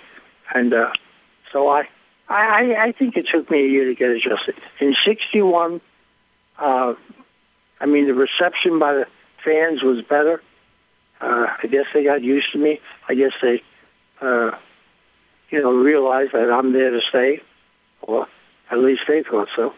[0.53, 0.91] And uh,
[1.51, 1.87] so I,
[2.27, 4.55] I, I think it took me a year to get adjusted.
[4.79, 5.81] In '61,
[6.57, 6.93] uh,
[7.79, 9.07] I mean, the reception by the
[9.43, 10.41] fans was better.
[11.19, 12.79] Uh, I guess they got used to me.
[13.07, 13.61] I guess they,
[14.21, 14.51] uh,
[15.49, 17.41] you know, realized that I'm there to stay.
[18.05, 18.27] Well,
[18.71, 19.73] at least they thought so,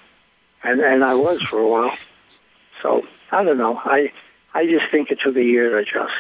[0.63, 1.97] and and I was for a while.
[2.81, 3.77] So I don't know.
[3.77, 4.11] I
[4.53, 6.13] I just think it took a year to adjust.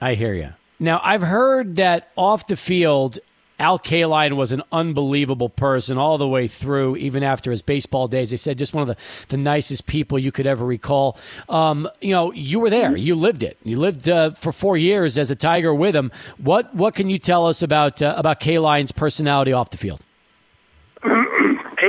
[0.00, 0.54] I hear you.
[0.78, 3.18] Now I've heard that off the field,
[3.60, 8.30] Al Kaline was an unbelievable person all the way through, even after his baseball days.
[8.30, 11.18] They said just one of the, the nicest people you could ever recall.
[11.46, 13.58] Um, you know, you were there, you lived it.
[13.62, 16.10] You lived uh, for four years as a Tiger with him.
[16.38, 20.00] What what can you tell us about uh, about Kaline's personality off the field?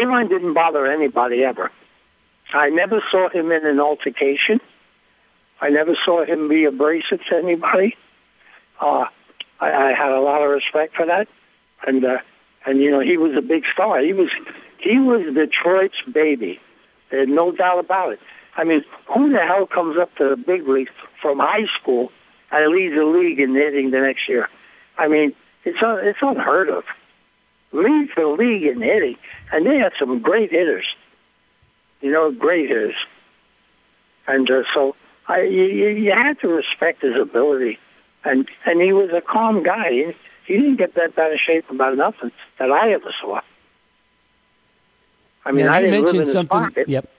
[0.01, 1.71] Kaline didn't bother anybody ever.
[2.53, 4.59] I never saw him in an altercation.
[5.61, 7.95] I never saw him be abrasive to anybody.
[8.79, 9.05] Uh,
[9.59, 11.27] I, I had a lot of respect for that,
[11.85, 12.17] and uh,
[12.65, 13.99] and you know he was a big star.
[13.99, 14.29] He was
[14.79, 16.59] he was Detroit's baby.
[17.11, 18.19] There's no doubt about it.
[18.57, 22.11] I mean, who the hell comes up to the big leagues from high school
[22.51, 24.49] and leads the league in hitting the next year?
[24.97, 25.33] I mean,
[25.63, 26.83] it's un, it's unheard of
[27.71, 29.17] leads the league in hitting,
[29.51, 30.85] and they had some great hitters.
[32.01, 32.95] You know, great hitters.
[34.27, 34.95] And uh, so
[35.27, 37.79] I, you, you had to respect his ability,
[38.23, 39.91] and and he was a calm guy.
[39.91, 43.41] He, he didn't get that bad of shape about nothing that I ever saw.
[45.45, 46.85] I mean, now, I didn't mentioned something.
[46.87, 47.09] Yep.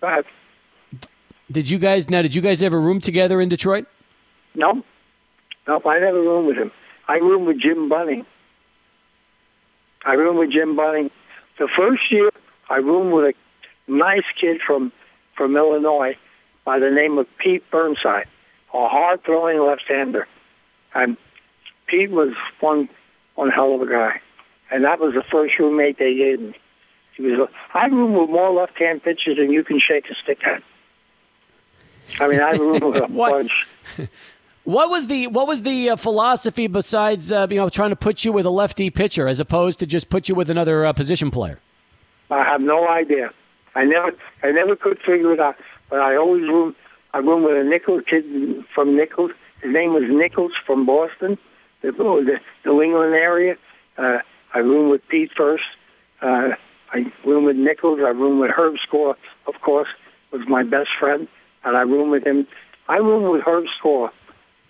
[0.00, 0.24] Go ahead.
[1.50, 2.22] Did you guys now?
[2.22, 3.86] Did you guys ever room together in Detroit?
[4.54, 4.82] No,
[5.66, 6.72] no, I never roomed with him.
[7.08, 8.26] I roomed with Jim Bunning.
[10.04, 11.10] I roomed with Jim Bunning.
[11.58, 12.30] The first year,
[12.68, 14.92] I roomed with a nice kid from
[15.36, 16.16] from Illinois
[16.64, 18.28] by the name of Pete Burnside,
[18.72, 20.28] a hard throwing left-hander,
[20.94, 21.16] and
[21.86, 22.88] Pete was one
[23.34, 24.20] one hell of a guy,
[24.70, 26.54] and that was the first roommate they gave me.
[27.16, 27.48] He was.
[27.48, 30.62] A, I roomed with more left-hand pitchers than you can shake a stick at.
[32.20, 33.66] I mean, I roomed with a bunch.
[34.64, 38.24] What was the what was the uh, philosophy besides uh, you know trying to put
[38.24, 41.32] you with a lefty pitcher as opposed to just put you with another uh, position
[41.32, 41.58] player?
[42.30, 43.32] I have no idea.
[43.74, 45.56] I never I never could figure it out.
[45.90, 46.76] But I always roomed
[47.12, 49.32] I roomed with a Nichols kid from Nichols.
[49.62, 51.38] His name was Nichols from Boston,
[51.80, 53.56] the the New England area.
[53.98, 54.18] Uh,
[54.54, 55.64] I roomed with Pete first.
[56.20, 56.54] Uh,
[56.92, 57.98] I roomed with Nichols.
[57.98, 59.88] I roomed with Herb Score, of course,
[60.30, 61.26] was my best friend,
[61.64, 62.46] and I roomed with him.
[62.88, 64.12] I roomed with Herb Score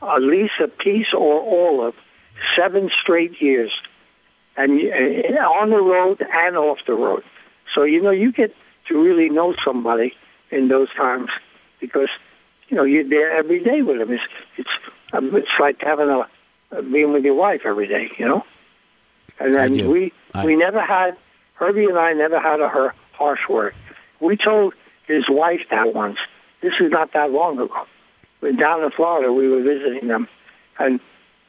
[0.02, 1.94] at least a piece or all of
[2.56, 3.72] seven straight years,
[4.56, 7.24] and uh, on the road and off the road.
[7.74, 8.54] So you know you get
[8.88, 10.14] to really know somebody
[10.50, 11.30] in those times
[11.80, 12.08] because
[12.68, 14.12] you know you're there every day with them.
[14.12, 14.24] It's
[14.56, 14.70] it's
[15.12, 16.28] um, it's like having a,
[16.72, 18.44] a being with your wife every day, you know.
[19.38, 20.44] And then we I...
[20.44, 21.16] we never had
[21.54, 23.74] Herbie and I never had a her harsh word.
[24.20, 24.74] We told
[25.06, 26.18] his wife that once.
[26.60, 27.86] This is not that long ago
[28.50, 30.28] down in Florida, we were visiting them,
[30.78, 31.00] and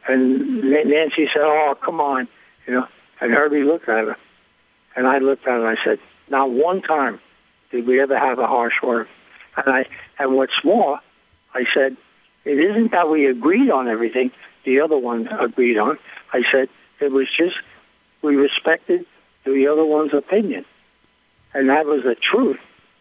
[0.08, 2.28] and Nancy said, "Oh, come on,"
[2.68, 2.88] you know.
[3.20, 4.18] And Herbie looked at her,
[4.96, 7.20] and I looked at her and I said, "Not one time
[7.72, 9.08] did we ever have a harsh word."
[9.56, 9.86] And I
[10.20, 11.00] and what's more,
[11.54, 11.96] I said,
[12.46, 14.32] it isn't that we agreed on everything
[14.64, 15.98] the other one agreed on.
[16.32, 17.58] I said it was just
[18.22, 19.06] we respected
[19.44, 20.66] the other one's opinion,
[21.54, 22.60] and that was the truth.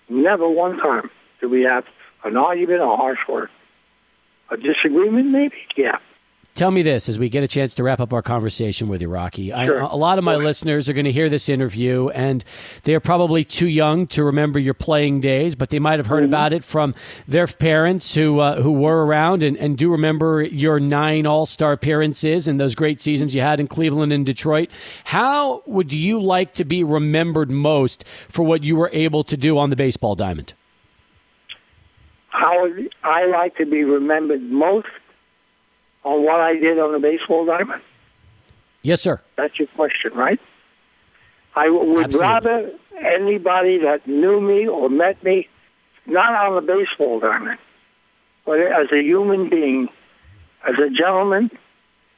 [0.08, 1.86] Never one time did we have
[2.24, 3.50] an argument or harsh word.
[4.52, 5.98] A disagreement, maybe, yeah.
[6.54, 9.08] Tell me this as we get a chance to wrap up our conversation with you,
[9.08, 9.48] Rocky.
[9.48, 9.82] Sure.
[9.82, 12.44] I, a lot of my listeners are going to hear this interview, and
[12.82, 16.34] they're probably too young to remember your playing days, but they might have heard Mm-hmm.
[16.34, 16.94] about it from
[17.26, 21.72] their parents who uh, who were around and, and do remember your nine All Star
[21.72, 24.68] appearances and those great seasons you had in Cleveland and Detroit.
[25.04, 29.56] How would you like to be remembered most for what you were able to do
[29.56, 30.52] on the baseball diamond?
[32.32, 34.88] How would I like to be remembered most
[36.02, 37.82] on what I did on the baseball diamond?
[38.80, 39.20] Yes, sir.
[39.36, 40.40] That's your question, right?
[41.54, 42.20] I would Absolutely.
[42.20, 45.46] rather anybody that knew me or met me,
[46.06, 47.58] not on the baseball diamond,
[48.46, 49.90] but as a human being,
[50.66, 51.50] as a gentleman,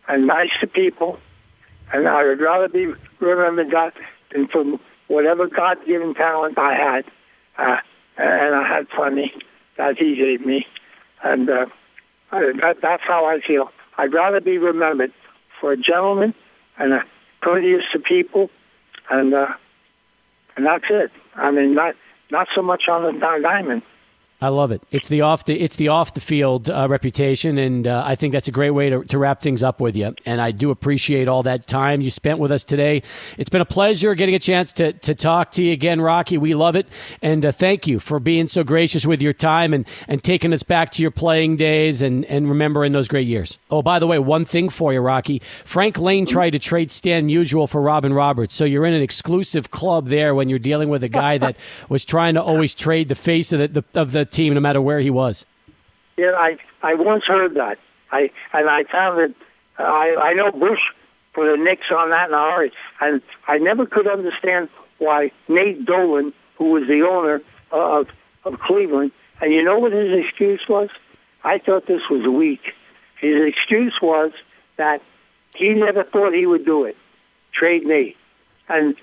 [0.06, 1.18] and nice to people,
[1.92, 3.94] and I would rather be remembered that
[4.30, 7.04] than from whatever God-given talent I had,
[7.58, 7.78] uh,
[8.16, 9.34] and I had plenty
[9.76, 10.66] that He gave me,
[11.22, 11.66] and uh,
[12.30, 13.70] I, that, that's how I feel.
[13.96, 15.12] I'd rather be remembered
[15.60, 16.34] for a gentleman
[16.78, 17.04] and a
[17.40, 18.50] courteous to people,
[19.10, 19.54] and uh,
[20.56, 21.10] and that's it.
[21.34, 21.94] I mean, not
[22.30, 23.82] not so much on the diamond.
[24.44, 24.82] I love it.
[24.90, 28.34] It's the off the it's the off the field uh, reputation, and uh, I think
[28.34, 30.14] that's a great way to, to wrap things up with you.
[30.26, 33.02] And I do appreciate all that time you spent with us today.
[33.38, 36.36] It's been a pleasure getting a chance to to talk to you again, Rocky.
[36.36, 36.88] We love it,
[37.22, 40.62] and uh, thank you for being so gracious with your time and and taking us
[40.62, 43.56] back to your playing days and and remembering those great years.
[43.70, 45.38] Oh, by the way, one thing for you, Rocky.
[45.38, 49.70] Frank Lane tried to trade Stan Musial for Robin Roberts, so you're in an exclusive
[49.70, 51.56] club there when you're dealing with a guy that
[51.88, 54.80] was trying to always trade the face of the, the of the team, no matter
[54.80, 55.46] where he was.
[56.16, 57.78] Yeah, I I once heard that.
[58.12, 59.34] I and I found that
[59.78, 60.82] I I know Busch
[61.32, 62.70] put a nix on that in
[63.00, 64.68] and I never could understand
[64.98, 68.08] why Nate Dolin, who was the owner of
[68.44, 70.90] of Cleveland, and you know what his excuse was?
[71.42, 72.74] I thought this was weak.
[73.20, 74.32] His excuse was
[74.76, 75.02] that
[75.54, 76.96] he never thought he would do it,
[77.52, 78.16] trade me,
[78.68, 78.96] and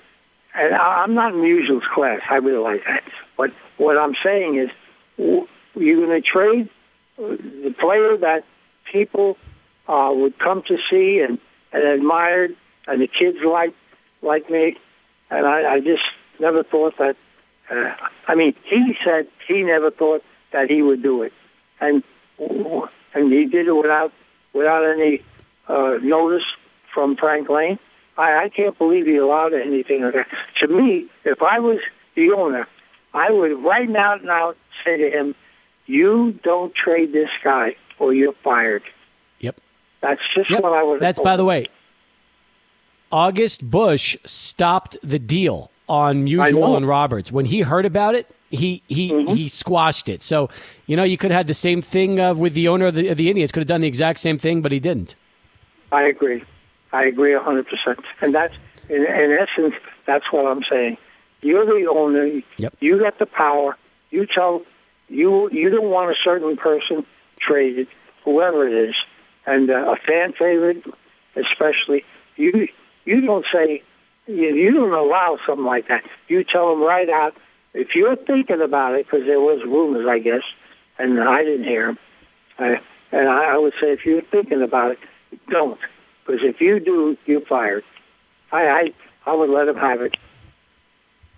[0.54, 2.22] and I'm not in Musial's class.
[2.30, 3.04] I realize that,
[3.38, 4.70] but what I'm saying is,
[5.18, 6.70] you're going to trade
[7.18, 8.46] the player that
[8.86, 9.38] people
[9.88, 11.40] uh, would come to see and,
[11.72, 12.56] and admired,
[12.88, 13.74] and the kids like
[14.22, 14.78] like me,
[15.30, 16.04] and I, I just
[16.40, 17.16] never thought that.
[17.70, 17.94] Uh,
[18.28, 21.34] I mean, he said he never thought that he would do it,
[21.80, 22.04] and
[22.40, 24.12] and he did it without
[24.54, 25.22] without any
[25.68, 26.46] uh, notice
[26.94, 27.80] from Frank Lane.
[28.18, 30.28] I, I can't believe he allowed anything like that.
[30.60, 31.80] To me, if I was
[32.16, 32.68] the owner,
[33.14, 34.54] I would right now now
[34.86, 35.36] say to him,
[35.86, 38.84] "You don't trade this guy, or you're fired."
[39.40, 39.60] Yep.
[40.02, 40.64] That's just Yep.
[40.64, 41.00] what I would.
[41.00, 41.68] That's by the way.
[43.12, 46.26] August Busch stopped the deal on.
[46.26, 48.28] Musial and Roberts when he heard about it.
[48.50, 49.34] He he Mm-hmm.
[49.34, 50.22] he squashed it.
[50.22, 50.50] So
[50.86, 53.10] you know you could have had the same thing uh, with the owner of the,
[53.10, 53.52] of the Indians.
[53.52, 55.16] Could have done the exact same thing, but he didn't.
[55.92, 56.44] I agree.
[56.94, 58.00] I agree a hundred percent.
[58.22, 58.54] And that's
[58.90, 60.98] in, in essence, that's what I'm saying.
[61.42, 62.42] You're the owner.
[62.58, 62.76] Yep.
[62.80, 63.78] You got the power.
[64.10, 64.64] You tell
[65.10, 67.06] you you don't want a certain person
[67.40, 67.88] traded,
[68.24, 68.96] whoever it is,
[69.46, 70.84] and uh, a fan favorite,
[71.36, 72.06] especially.
[72.36, 72.68] You
[73.06, 73.84] you don't say
[74.28, 76.04] you, you don't allow something like that.
[76.28, 77.36] You tell them right out
[77.74, 80.44] if you're thinking about it, because there was rumors, I guess,
[81.00, 82.00] and I didn't hear them.
[82.60, 82.76] Uh,
[83.12, 85.00] and I, I would say if you're thinking about it,
[85.50, 85.80] don't.
[86.26, 87.84] Because if you do, you're fired.
[88.52, 88.94] I, I,
[89.26, 90.18] I would let him have it.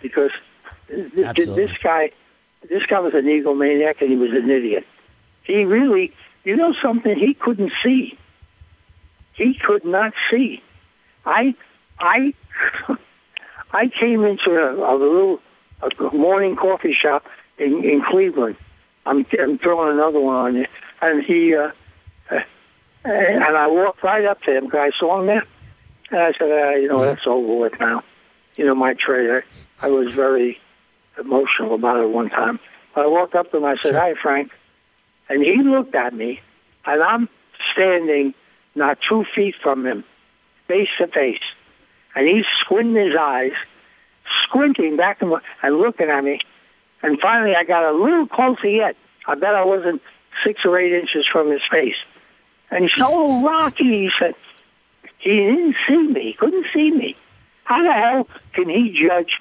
[0.04, 0.32] Because
[0.88, 2.12] th- th- this guy,
[2.70, 4.86] this guy was an egomaniac and he was an idiot.
[5.44, 6.13] He really,
[6.44, 8.20] you know something, he couldn't see.
[9.34, 10.62] He could not see.
[11.26, 11.56] I,
[11.98, 12.36] I,
[13.72, 15.39] I came into a, a little
[15.82, 17.26] a morning coffee shop
[17.58, 18.58] in, in Cleveland.
[19.06, 20.66] I'm, I'm throwing another one on you.
[21.02, 21.72] And he, uh,
[22.32, 22.39] uh,
[23.04, 25.46] and I walked right up to him because I saw him there.
[26.12, 28.04] And I said, uh, you know, that's over with now.
[28.56, 29.44] You know, my trade.
[29.82, 30.60] I, was very
[31.18, 32.60] emotional about it one time.
[32.96, 33.66] I walked up to him.
[33.66, 34.52] I said, hi, Frank.
[35.30, 36.41] And he looked at me,
[36.86, 37.30] and I'm
[37.72, 38.34] standing
[38.76, 40.04] not two feet from him,
[40.68, 41.41] face to face.
[42.16, 43.54] And he's squinting his eyes,
[44.43, 46.39] squinting back and, and looking at me.
[47.02, 48.95] And finally, I got a little closer yet.
[49.28, 50.02] I bet I wasn't
[50.43, 51.95] six or eight inches from his face.
[52.70, 54.36] And he said, "Oh, Rocky," he said.
[55.20, 56.22] He didn't see me.
[56.24, 57.16] He couldn't see me.
[57.64, 59.39] How the hell can he judge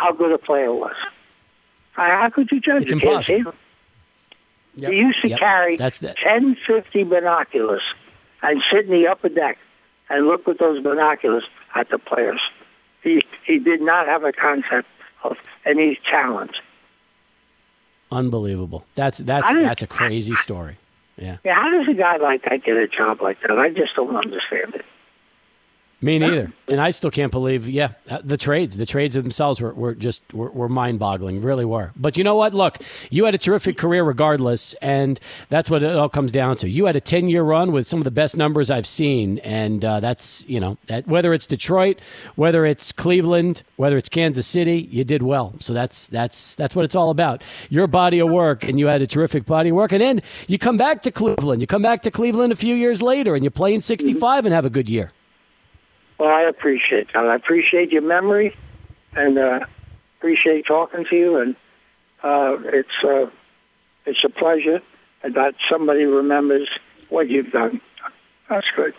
[0.00, 0.96] how good a player was?
[1.92, 2.84] How could you judge?
[2.84, 3.52] It's impossible.
[4.76, 4.92] Yep.
[4.92, 5.38] He used to Yep.
[5.38, 6.16] carry That's that.
[6.16, 7.82] 10, 50 binoculars
[8.42, 9.58] and sit in the upper deck
[10.08, 11.44] and look with those binoculars
[11.74, 12.40] at the players.
[13.02, 14.88] He he did not have a concept
[15.22, 15.36] of
[15.66, 16.60] any challenge.
[18.10, 18.84] Unbelievable.
[18.94, 20.78] That's that's that's a crazy story.
[21.16, 21.36] Yeah.
[21.44, 23.58] Yeah, how does a guy like that get a job like that?
[23.58, 24.84] I just don't understand it.
[26.02, 26.52] Me neither.
[26.66, 30.22] And I still can't believe, yeah, uh, the trades, the trades themselves were, were just
[30.32, 31.92] were, were mind boggling, really were.
[31.94, 32.54] But you know what?
[32.54, 32.78] Look,
[33.10, 35.20] you had a terrific career regardless, and
[35.50, 36.70] that's what it all comes down to.
[36.70, 39.84] You had a ten year run with some of the best numbers I've seen, and
[39.84, 42.00] uh, that's you know that, whether it's Detroit,
[42.34, 45.54] whether it's Cleveland, whether it's Kansas City, you did well.
[45.60, 47.42] So that's that's that's what it's all about.
[47.68, 50.58] Your body of work, and you had a terrific body of work, and then you
[50.58, 51.60] come back to Cleveland.
[51.60, 54.46] You come back to Cleveland a few years later, and you play in sixty five
[54.46, 55.12] and have a good year.
[56.20, 57.24] Well, I appreciate that.
[57.24, 58.54] I appreciate your memory,
[59.16, 59.60] and uh,
[60.18, 61.38] appreciate talking to you.
[61.38, 61.56] And
[62.22, 63.30] uh, it's uh,
[64.04, 64.82] it's a pleasure
[65.22, 66.68] that somebody remembers
[67.08, 67.80] what you've done.
[68.50, 68.92] That's good.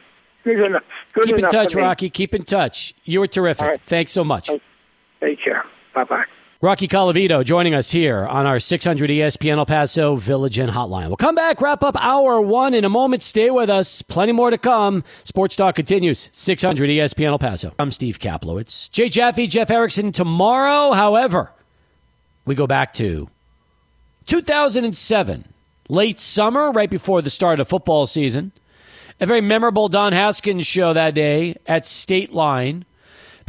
[0.43, 0.83] Good enough.
[1.13, 1.75] Good Keep in touch.
[1.75, 2.09] Rocky.
[2.09, 2.95] Keep in touch.
[3.03, 3.67] You were terrific.
[3.67, 3.81] Right.
[3.81, 4.49] Thanks so much.
[5.19, 5.63] Take care.
[5.93, 6.25] Bye bye.
[6.63, 11.07] Rocky Colavito joining us here on our 600 ESPN El Paso Village Inn Hotline.
[11.07, 13.23] We'll come back, wrap up hour one in a moment.
[13.23, 14.03] Stay with us.
[14.03, 15.03] Plenty more to come.
[15.23, 16.29] Sports Talk continues.
[16.31, 17.73] 600 ESPN El Paso.
[17.79, 18.91] I'm Steve Kaplowitz.
[18.91, 20.93] Jay Jaffe, Jeff Erickson tomorrow.
[20.93, 21.51] However,
[22.45, 23.27] we go back to
[24.27, 25.45] 2007,
[25.89, 28.51] late summer, right before the start of football season.
[29.19, 32.85] A very memorable Don Haskins show that day at State Line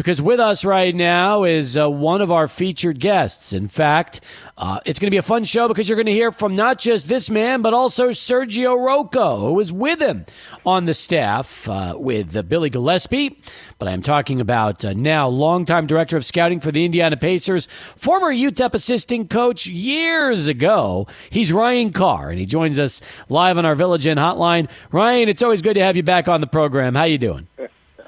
[0.03, 3.53] because with us right now is uh, one of our featured guests.
[3.53, 4.20] In fact,
[4.59, 6.80] uh, it's going to be a fun show because you're going to hear from not
[6.80, 10.26] just this man, but also Sergio Rocco, who was with him
[10.66, 13.36] on the staff uh, with uh, Billy Gillispie.
[13.78, 18.34] But I'm talking about uh, now longtime director of scouting for the Indiana Pacers, former
[18.34, 21.07] UTEP assistant coach years ago.
[21.30, 24.68] He's Ryan Carr, and he joins us live on our Village Inn hotline.
[24.90, 26.96] Ryan, it's always good to have you back on the program.
[26.96, 27.46] How you doing?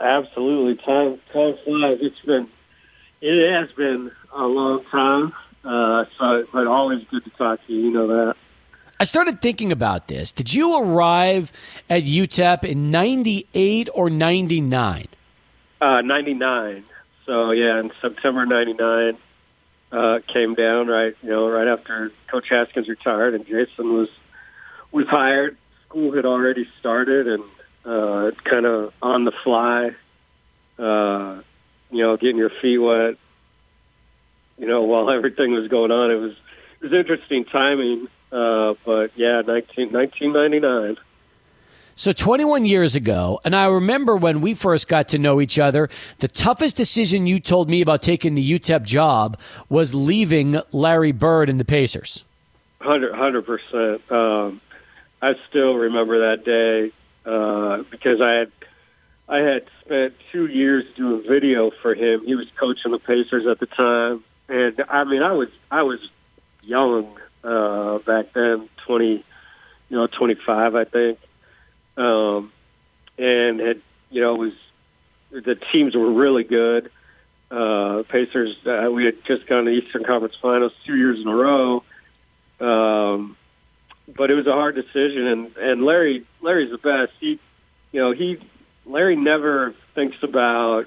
[0.01, 1.99] Absolutely, time time flies.
[2.01, 2.49] It's been,
[3.21, 5.33] it has been a long time.
[5.65, 7.87] Uh, so, but always good to talk to you.
[7.87, 8.37] You know that.
[9.01, 10.31] I started thinking about this.
[10.31, 11.53] Did you arrive
[11.91, 15.09] at UTEP in 98 or 99?
[15.81, 16.85] Uh, ninety nine.
[17.27, 19.19] So yeah, in September ninety nine,
[19.93, 21.15] uh, came down right.
[21.23, 24.09] You know, right after Coach Haskins retired and Jason was
[24.93, 25.59] was hired.
[25.87, 27.43] School had already started and
[27.85, 29.91] uh, kind of on the fly.
[30.79, 31.43] Uh,
[31.91, 33.17] you know, getting your feet wet.
[34.59, 36.33] You know, while everything was going on, it was
[36.81, 38.09] it was interesting timing.
[38.33, 40.97] Uh, but yeah, 19, 1999.
[41.97, 45.89] So 21 years ago, and I remember when we first got to know each other,
[46.19, 51.49] the toughest decision you told me about taking the UTEP job was leaving Larry Bird
[51.49, 52.25] and the Pacers.
[52.81, 54.11] Hundred percent.
[54.11, 54.61] Um,
[55.23, 56.93] I still remember that day
[57.25, 58.53] uh, because I had
[59.29, 62.25] I had spent two years doing video for him.
[62.25, 66.01] He was coaching the Pacers at the time, and I mean, I was I was
[66.63, 69.25] young uh, back then, twenty,
[69.89, 71.19] you know, twenty five, I think,
[71.97, 72.53] um,
[73.19, 74.53] and had you know was
[75.31, 76.91] the teams were really good.
[77.51, 81.29] Uh, Pacers, uh, we had just gone to the Eastern Conference Finals two years in
[81.29, 81.83] a row.
[82.61, 83.37] Um,
[84.07, 87.13] but it was a hard decision, and and Larry Larry's the best.
[87.21, 87.41] He,
[87.93, 88.39] you know, he
[88.87, 90.87] Larry never thinks about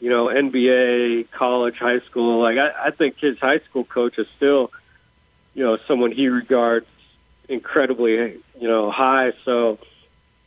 [0.00, 2.40] you know NBA, college, high school.
[2.40, 4.70] Like I, I think his high school coach is still,
[5.54, 6.86] you know, someone he regards
[7.48, 8.14] incredibly,
[8.58, 9.32] you know, high.
[9.44, 9.78] So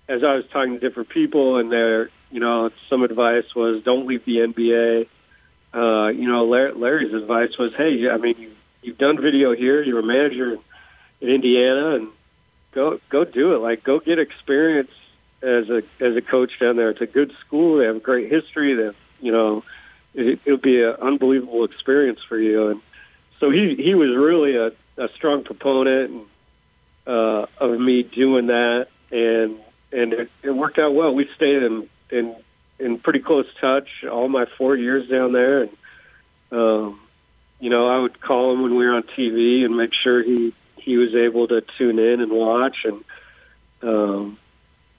[0.07, 4.07] as I was talking to different people, and their, you know, some advice was don't
[4.07, 5.07] leave the NBA.
[5.73, 9.81] Uh, you know, Larry, Larry's advice was, hey, I mean, you, you've done video here.
[9.81, 10.57] You're a manager
[11.21, 12.07] in, in Indiana, and
[12.71, 13.59] go go do it.
[13.59, 14.91] Like, go get experience
[15.41, 16.89] as a as a coach down there.
[16.89, 17.77] It's a good school.
[17.77, 18.75] They have a great history.
[18.75, 19.63] They, have, you know,
[20.13, 22.69] it, it'll be an unbelievable experience for you.
[22.69, 22.81] And
[23.39, 26.25] so he he was really a, a strong proponent and,
[27.07, 29.59] uh, of me doing that, and
[29.91, 31.13] and it, it worked out well.
[31.13, 32.35] We stayed in in
[32.79, 35.71] in pretty close touch all my four years down there, and
[36.51, 36.99] um,
[37.59, 40.53] you know I would call him when we were on TV and make sure he
[40.81, 43.03] he was able to tune in and watch, and
[43.81, 44.37] um,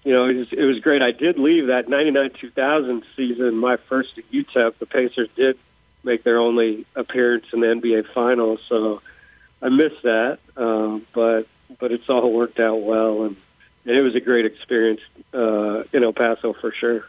[0.05, 1.03] you know it was, it was great.
[1.03, 4.79] I did leave that '99 2000 season, my first at UTEP.
[4.79, 5.59] The Pacers did
[6.05, 9.03] make their only appearance in the NBA Finals, so
[9.61, 11.47] I missed that, um, but
[11.79, 13.37] but it's all worked out well, and,
[13.85, 15.01] and it was a great experience
[15.33, 17.05] uh, in El Paso for sure.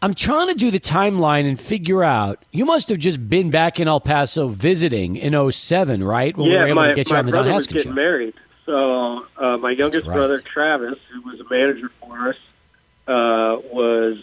[0.00, 2.44] I'm trying to do the timeline and figure out.
[2.52, 6.36] You must have just been back in El Paso visiting in 07, right?
[6.36, 7.64] When we yeah, were able my, to get you my on the Don brother was
[7.66, 7.96] Haskins getting show.
[7.96, 8.34] married,
[8.64, 10.14] So uh, my youngest right.
[10.14, 12.36] brother Travis, who was a manager for us,
[13.08, 14.18] uh, was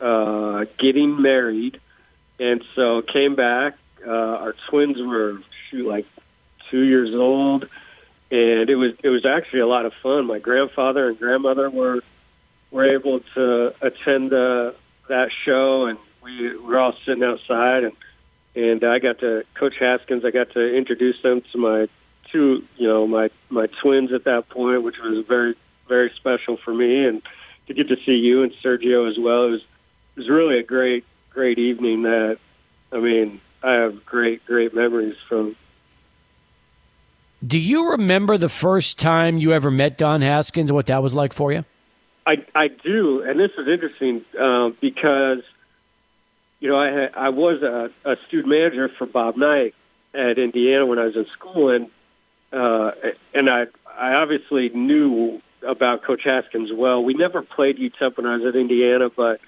[0.00, 1.80] uh, getting married,
[2.38, 3.78] and so came back.
[4.06, 5.38] Uh, our twins were
[5.70, 6.04] shoot like
[6.70, 7.62] two years old,
[8.30, 10.26] and it was it was actually a lot of fun.
[10.26, 12.00] My grandfather and grandmother were
[12.70, 14.74] were able to attend the,
[15.08, 17.92] that show, and we were all sitting outside, and
[18.56, 20.24] and I got to Coach Haskins.
[20.24, 21.88] I got to introduce them to my
[22.30, 25.54] two, you know, my my twins at that point, which was very
[25.88, 27.22] very special for me, and
[27.66, 29.46] to get to see you and Sergio as well.
[29.46, 32.02] It was it was really a great great evening.
[32.02, 32.38] That
[32.92, 35.56] I mean, I have great great memories from.
[37.46, 41.12] Do you remember the first time you ever met Don Haskins and what that was
[41.12, 41.66] like for you?
[42.26, 45.42] I I do, and this is interesting um, because
[46.60, 49.74] you know I I was a, a student manager for Bob Knight
[50.14, 51.90] at Indiana when I was in school, and
[52.52, 52.92] uh,
[53.34, 53.66] and I
[53.98, 57.02] I obviously knew about Coach Haskins well.
[57.02, 59.40] We never played UTEP when I was at Indiana, but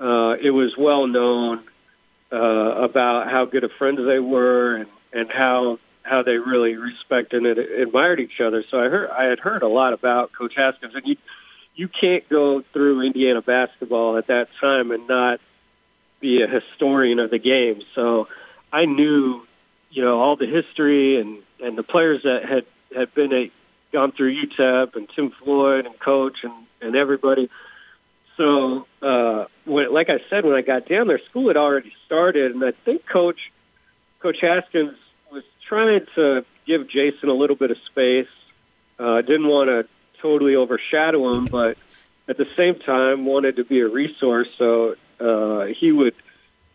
[0.00, 1.64] uh, it was well known
[2.32, 7.44] uh, about how good of friends they were and and how how they really respected
[7.44, 8.64] and admired each other.
[8.70, 11.16] So I heard I had heard a lot about Coach Haskins, and you
[11.76, 15.40] you can't go through Indiana basketball at that time and not
[16.20, 17.82] be a historian of the game.
[17.94, 18.28] So
[18.72, 19.46] I knew,
[19.90, 22.64] you know, all the history and and the players that had
[22.94, 23.50] had been a,
[23.92, 27.50] gone through UTEP and Tim Floyd and Coach and and everybody.
[28.36, 32.52] So, uh, when, like I said, when I got down there, school had already started,
[32.52, 33.50] and I think Coach
[34.20, 34.96] Coach Haskins
[35.32, 38.28] was trying to give Jason a little bit of space.
[38.98, 39.86] Uh, didn't want to
[40.20, 41.76] totally overshadow him, but
[42.28, 44.48] at the same time wanted to be a resource.
[44.58, 46.14] So uh, he would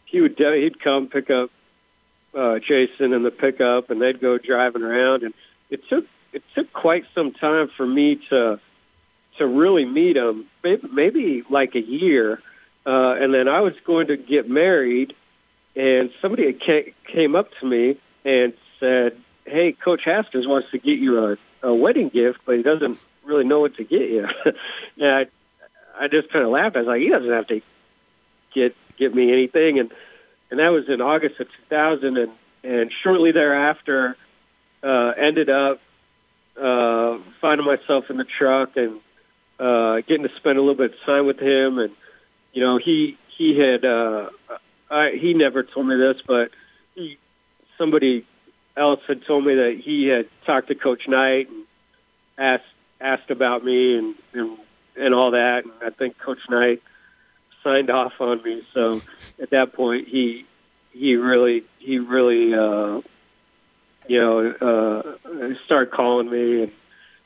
[0.05, 1.51] he would he'd come pick up
[2.33, 5.23] uh, Jason in the pickup, and they'd go driving around.
[5.23, 5.33] And
[5.69, 8.59] it took it took quite some time for me to
[9.37, 10.45] to really meet him.
[10.63, 12.41] Maybe, maybe like a year,
[12.85, 15.15] uh, and then I was going to get married,
[15.75, 20.99] and somebody came, came up to me and said, "Hey, Coach Haskins wants to get
[20.99, 22.99] you a, a wedding gift, but he doesn't
[23.31, 24.27] really know what to get you."
[24.99, 25.27] and I,
[25.99, 26.75] I just kind of laughed.
[26.75, 27.61] I was like, "He doesn't have to
[28.53, 29.91] get get me anything," and
[30.49, 32.31] and that was in August of 2000, and
[32.63, 34.15] and shortly thereafter,
[34.83, 35.79] uh, ended up
[36.59, 38.99] uh, finding myself in the truck and
[39.59, 41.93] uh, getting to spend a little bit of time with him, and
[42.53, 44.29] you know he he had uh,
[44.89, 46.51] I, he never told me this, but
[46.95, 47.17] he,
[47.77, 48.25] somebody
[48.75, 51.65] else had told me that he had talked to Coach Knight and
[52.37, 52.65] asked
[53.01, 54.57] asked about me and and,
[54.95, 56.81] and all that, and I think Coach Knight
[57.63, 58.63] signed off on me.
[58.73, 59.01] So
[59.41, 60.45] at that point, he
[60.91, 63.01] he really he really uh,
[64.07, 66.71] you know uh, started calling me and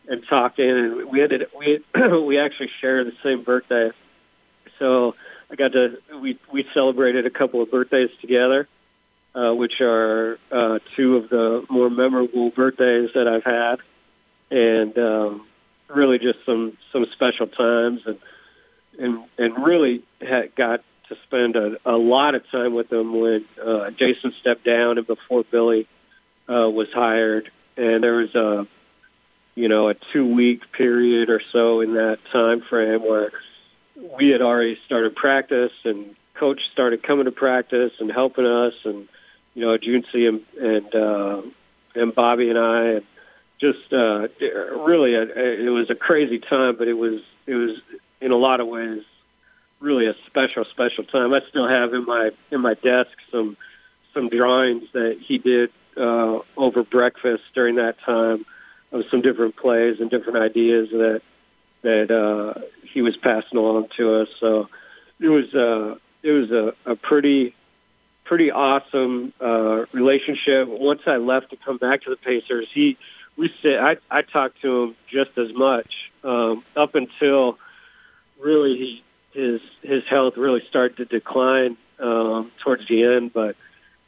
[0.07, 1.83] and talking, and we ended we
[2.25, 3.91] we actually share the same birthday.
[4.79, 5.15] So
[5.49, 8.67] I got to we we celebrated a couple of birthdays together,
[9.33, 13.79] uh, which are uh, two of the more memorable birthdays that I've had,
[14.51, 15.47] and um,
[15.87, 18.19] really just some some special times and
[18.97, 23.45] and and really had got to spend a, a lot of time with them when
[23.63, 25.87] uh, Jason stepped down and before Billy
[26.49, 28.67] uh, was hired, and there was a
[29.55, 33.31] you know a two week period or so in that time frame where
[34.17, 38.73] we had already started practice and coach started coming to practice and helping us.
[38.83, 39.07] And
[39.53, 41.41] you know Junsi and and uh,
[41.95, 43.05] and Bobby and I and
[43.59, 44.27] just uh,
[44.85, 47.79] really a, it was a crazy time, but it was it was
[48.21, 49.03] in a lot of ways
[49.79, 51.33] really a special special time.
[51.33, 53.57] I still have in my in my desk some
[54.13, 58.45] some drawings that he did uh, over breakfast during that time
[58.91, 61.21] of some different plays and different ideas that
[61.81, 62.59] that uh,
[62.91, 64.29] he was passing along to us.
[64.39, 64.69] So
[65.19, 67.55] it was uh, it was a, a pretty
[68.23, 70.67] pretty awesome uh, relationship.
[70.67, 72.97] Once I left to come back to the Pacers, he
[73.37, 73.77] we sit.
[73.79, 75.91] I I talked to him just as much
[76.23, 77.57] um, up until
[78.39, 79.03] really he,
[79.39, 83.33] his his health really started to decline um, towards the end.
[83.33, 83.55] But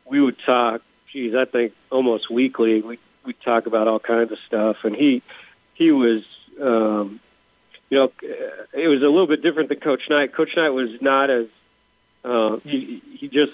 [0.05, 0.81] we would talk.
[1.11, 2.81] Geez, I think almost weekly.
[2.81, 5.21] We we talk about all kinds of stuff, and he
[5.73, 6.23] he was.
[6.61, 7.19] Um,
[7.89, 10.33] you know, it was a little bit different than Coach Knight.
[10.33, 11.47] Coach Knight was not as
[12.25, 13.53] uh, he he just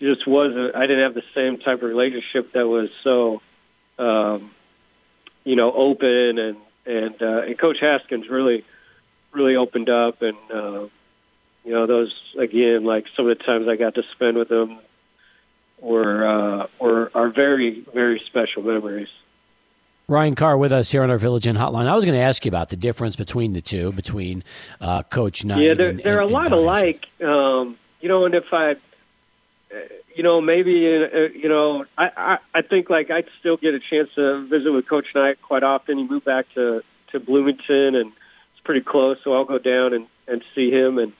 [0.00, 0.74] just wasn't.
[0.74, 3.40] I didn't have the same type of relationship that was so,
[3.98, 4.50] um,
[5.46, 8.64] you know, open and and uh, and Coach Haskins really
[9.32, 10.88] really opened up and uh,
[11.64, 14.78] you know those again like some of the times I got to spend with him
[15.80, 19.08] were uh, were are very very special memories.
[20.08, 21.86] Ryan Carr with us here on our Village Inn hotline.
[21.86, 24.44] I was going to ask you about the difference between the two, between
[24.80, 25.62] uh, Coach Knight.
[25.62, 27.04] Yeah, they're and, they're and, a lot and alike.
[27.20, 28.76] Um, you know, and if I,
[30.16, 33.80] you know, maybe uh, you know, I, I I think like I'd still get a
[33.80, 35.98] chance to visit with Coach Knight quite often.
[35.98, 38.12] He moved back to to Bloomington, and
[38.52, 40.98] it's pretty close, so I'll go down and and see him.
[40.98, 41.12] And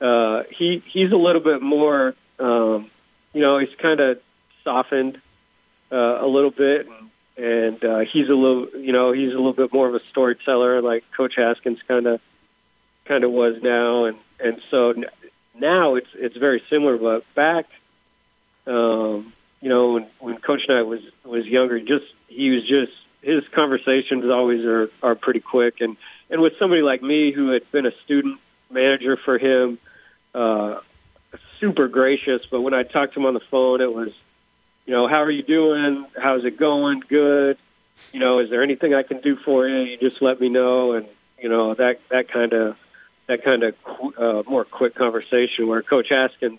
[0.00, 2.90] uh, he he's a little bit more, um,
[3.32, 4.20] you know, he's kind of
[4.64, 5.20] softened
[5.92, 6.88] uh, a little bit.
[6.88, 10.00] And, and uh, he's a little, you know, he's a little bit more of a
[10.10, 12.20] storyteller, like Coach Haskins kind of,
[13.04, 14.94] kind of was now, and and so
[15.54, 16.98] now it's it's very similar.
[16.98, 17.66] But back,
[18.66, 22.92] um, you know, when, when Coach Knight was was younger, just he was just
[23.22, 25.96] his conversations always are are pretty quick, and
[26.30, 28.40] and with somebody like me who had been a student
[28.70, 29.78] manager for him,
[30.34, 30.80] uh,
[31.60, 32.42] super gracious.
[32.50, 34.10] But when I talked to him on the phone, it was
[34.86, 36.06] you know, how are you doing?
[36.16, 37.02] How's it going?
[37.08, 37.58] Good.
[38.12, 39.82] You know, is there anything I can do for you?
[39.82, 41.06] You just let me know, and
[41.38, 42.76] you know that that kind of
[43.28, 43.74] that kind of
[44.18, 45.68] uh, more quick conversation.
[45.68, 46.58] Where Coach Haskins,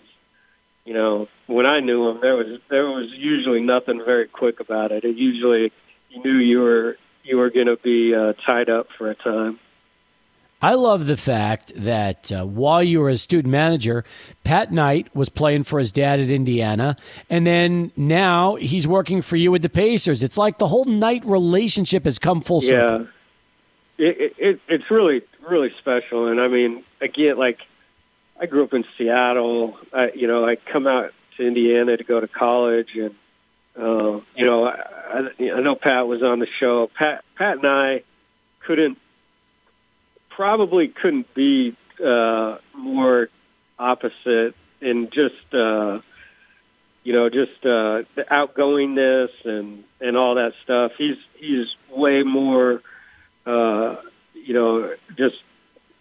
[0.84, 4.92] you know, when I knew him, there was there was usually nothing very quick about
[4.92, 5.04] it.
[5.04, 5.72] It usually
[6.10, 9.58] you knew you were you were going to be uh, tied up for a time.
[10.60, 14.02] I love the fact that uh, while you were a student manager,
[14.44, 16.96] Pat Knight was playing for his dad at Indiana,
[17.28, 20.22] and then now he's working for you with the Pacers.
[20.22, 23.08] It's like the whole Knight relationship has come full circle.
[23.98, 27.60] Yeah, it, it, it's really really special, and I mean, again, like
[28.40, 29.76] I grew up in Seattle.
[29.92, 33.14] I, you know, I come out to Indiana to go to college, and
[33.76, 36.90] uh, you know, I, I know Pat was on the show.
[36.94, 38.02] Pat Pat and I
[38.60, 38.98] couldn't
[40.30, 43.28] probably couldn't be uh, more
[43.78, 46.00] opposite in just uh,
[47.04, 50.92] you know just uh, the outgoingness and and all that stuff.
[50.98, 52.82] He's he's way more
[53.46, 53.96] uh,
[54.34, 55.36] you know just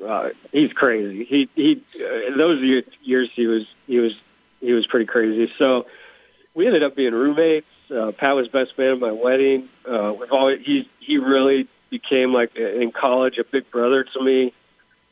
[0.05, 1.25] uh, he's crazy.
[1.25, 2.61] He he uh, those
[3.01, 4.13] years he was he was
[4.59, 5.51] he was pretty crazy.
[5.57, 5.85] So
[6.53, 7.67] we ended up being roommates.
[7.89, 9.69] Uh, Pat was best man at my wedding.
[9.85, 14.53] Uh, we've always he he really became like in college a big brother to me.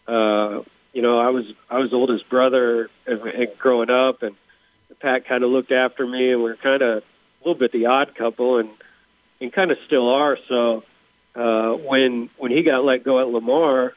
[0.07, 0.61] Uh,
[0.93, 4.35] you know, I was I was the oldest brother and, and growing up, and
[4.99, 7.03] Pat kind of looked after me, and we are kind of a
[7.47, 8.69] little bit the odd couple, and
[9.39, 10.37] and kind of still are.
[10.47, 10.83] So
[11.35, 13.93] uh, when when he got let go at Lamar,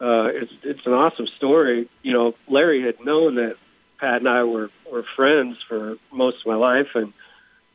[0.00, 1.88] uh, it's it's an awesome story.
[2.02, 3.56] You know, Larry had known that
[3.98, 7.12] Pat and I were were friends for most of my life, and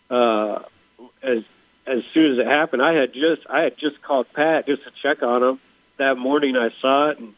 [0.10, 0.64] uh,
[1.22, 1.44] as
[1.86, 4.92] as soon as it happened, I had just I had just called Pat just to
[5.04, 5.60] check on him.
[5.98, 7.36] That morning, I saw it, and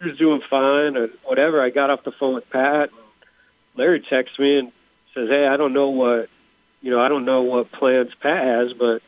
[0.00, 1.60] he was doing fine or whatever.
[1.60, 2.90] I got off the phone with Pat.
[2.90, 3.00] And
[3.76, 4.72] Larry texts me and
[5.12, 6.28] says, "Hey, I don't know what
[6.82, 7.00] you know.
[7.00, 9.02] I don't know what plans Pat has, but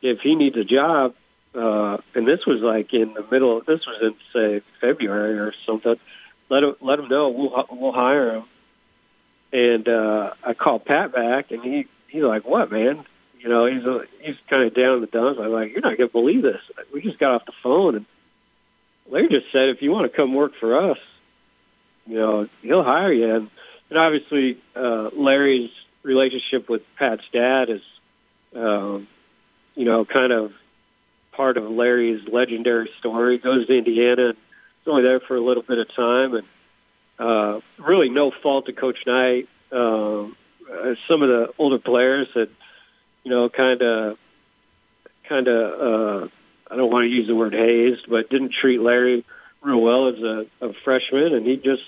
[0.00, 1.14] if he needs a job,
[1.54, 3.60] uh, and this was like in the middle.
[3.60, 5.96] This was in say February or something.
[6.48, 7.28] Let him let him know.
[7.30, 8.44] We'll we'll hire him."
[9.52, 13.04] And uh, I called Pat back, and he he's like, "What, man?
[13.44, 15.38] You know, he's a, he's kind of down in the dumps.
[15.38, 16.62] I'm like, you're not to believe this.
[16.94, 18.06] We just got off the phone, and
[19.10, 20.98] Larry just said, if you want to come work for us,
[22.06, 23.34] you know, he'll hire you.
[23.34, 23.50] And,
[23.90, 25.70] and obviously, uh, Larry's
[26.02, 27.82] relationship with Pat's dad is,
[28.56, 29.08] um,
[29.74, 30.52] you know, kind of
[31.36, 33.38] part of Larry's legendary story.
[33.38, 34.36] Goes to Indiana and
[34.86, 36.46] only there for a little bit of time, and
[37.18, 39.48] uh, really no fault to Coach Knight.
[39.72, 40.36] Um,
[40.70, 42.50] uh, some of the older players had–
[43.24, 44.18] you know, kind of,
[45.26, 46.28] kind of, uh,
[46.70, 49.24] I don't want to use the word hazed, but didn't treat Larry
[49.62, 51.82] real well as a, a freshman, and he just,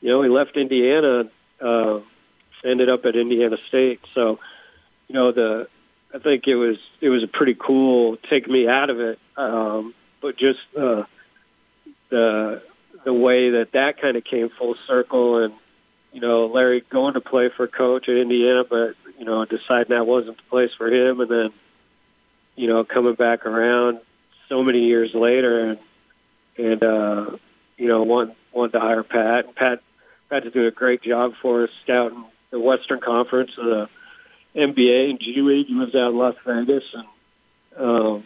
[0.00, 1.30] you know, he left Indiana,
[1.60, 2.00] uh,
[2.64, 4.00] ended up at Indiana State.
[4.14, 4.38] So,
[5.08, 5.68] you know, the
[6.14, 9.94] I think it was it was a pretty cool take me out of it, um,
[10.20, 11.04] but just uh,
[12.10, 12.62] the
[13.04, 15.54] the way that that kind of came full circle, and
[16.12, 20.06] you know, Larry going to play for coach at Indiana, but you know, deciding that
[20.06, 21.50] wasn't the place for him, and then,
[22.56, 24.00] you know, coming back around
[24.48, 25.78] so many years later, and
[26.58, 27.36] and uh,
[27.78, 29.54] you know, want wanted to hire Pat.
[29.54, 29.80] Pat
[30.28, 33.88] Pat's doing a great job for us, scouting the Western Conference, the
[34.54, 35.66] NBA and G League.
[35.66, 37.06] He lives out in Las Vegas, and
[37.78, 38.24] um,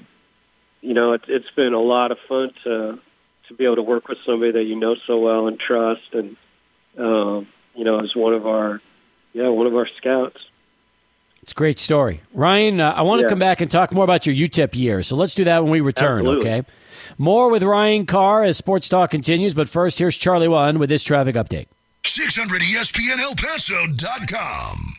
[0.80, 2.98] you know, it's it's been a lot of fun to
[3.48, 6.36] to be able to work with somebody that you know so well and trust, and
[6.98, 8.80] um, you know, as one of our
[9.32, 10.38] yeah one of our scouts.
[11.42, 12.22] It's a great story.
[12.34, 15.00] Ryan, uh, I want to come back and talk more about your UTEP year.
[15.04, 16.50] So let's do that when we return, Absolutely.
[16.50, 16.68] okay?
[17.18, 19.54] More with Ryan Carr as Sports Talk continues.
[19.54, 21.68] But first, here's Charlie One with this traffic update.
[22.02, 24.96] 600ESPN El Paso.com.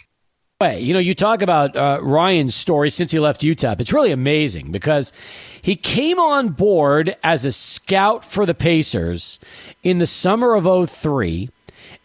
[0.60, 3.80] way, you know, you talk about uh, Ryan's story since he left UTEP.
[3.80, 5.14] It's really amazing because
[5.62, 9.38] he came on board as a scout for the Pacers
[9.84, 11.52] in the summer of 03,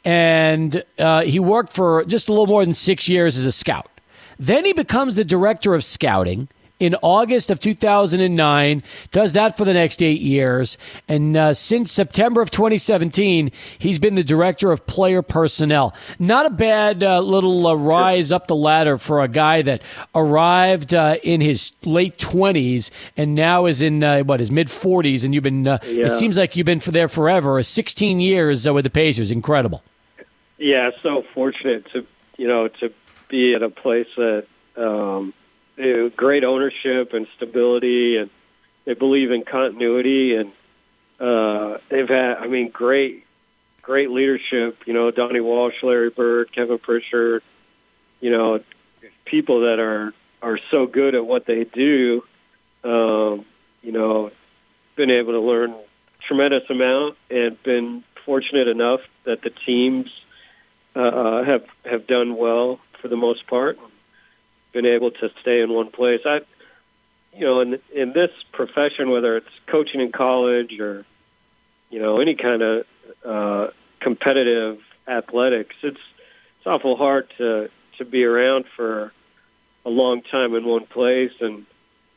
[0.05, 3.91] and uh, he worked for just a little more than six years as a scout.
[4.39, 6.49] Then he becomes the director of scouting
[6.83, 10.77] in August of 2009, does that for the next eight years.
[11.07, 15.95] And uh, since September of 2017, he's been the director of player personnel.
[16.19, 19.81] Not a bad uh, little uh, rise up the ladder for a guy that
[20.13, 25.25] arrived uh, in his late 20s and now is in, uh, what, his mid 40s.
[25.25, 26.07] And you've been, uh, yeah.
[26.07, 27.63] it seems like you've been for there forever.
[27.63, 29.31] 16 years with the Pacers.
[29.31, 29.85] Incredible.
[30.59, 32.05] Yeah, so fortunate to,
[32.39, 32.93] you know, to
[33.29, 35.33] be at a place that, um,
[35.77, 38.31] you know, great ownership and stability, and
[38.85, 40.53] they believe in continuity, and
[41.21, 43.25] uh, they've had, I mean, great,
[43.81, 44.79] great leadership.
[44.87, 47.43] You know, Donnie Walsh, Larry Bird, Kevin Pritchard.
[48.21, 48.61] You know,
[49.25, 50.13] people that are
[50.43, 52.25] are so good at what they do.
[52.85, 53.45] Um,
[53.83, 54.31] you know,
[54.97, 55.75] been able to learn
[56.27, 60.11] tremendous amount, and been fortunate enough that the teams
[60.95, 63.79] uh, have have done well for the most part
[64.73, 66.21] been able to stay in one place.
[66.25, 66.41] I,
[67.35, 71.05] you know, in in this profession, whether it's coaching in college or,
[71.91, 72.87] you know, any kind of
[73.25, 73.69] uh,
[74.01, 76.01] competitive athletics, it's
[76.59, 79.13] it's awful hard to to be around for
[79.85, 81.33] a long time in one place.
[81.41, 81.67] And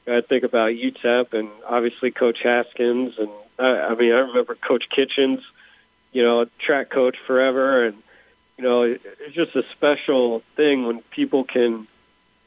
[0.07, 4.89] I think about UTEP and obviously Coach Haskins, and I, I mean, I remember Coach
[4.89, 5.41] Kitchens,
[6.11, 7.97] you know, track coach forever, and
[8.57, 11.87] you know, it's just a special thing when people can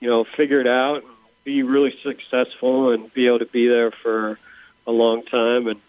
[0.01, 1.05] you know, figure it out,
[1.45, 4.39] be really successful, and be able to be there for
[4.87, 5.67] a long time.
[5.67, 5.81] And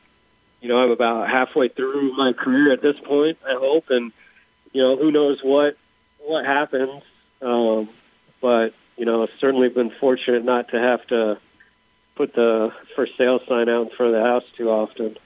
[0.62, 3.38] you know, I'm about halfway through my career at this point.
[3.46, 4.12] I hope, and
[4.72, 5.78] you know, who knows what
[6.20, 7.04] what happens.
[7.42, 7.90] Um,
[8.42, 11.40] but you know, I've certainly been fortunate not to have to
[12.16, 15.18] put the for sale sign out in front of the house too often.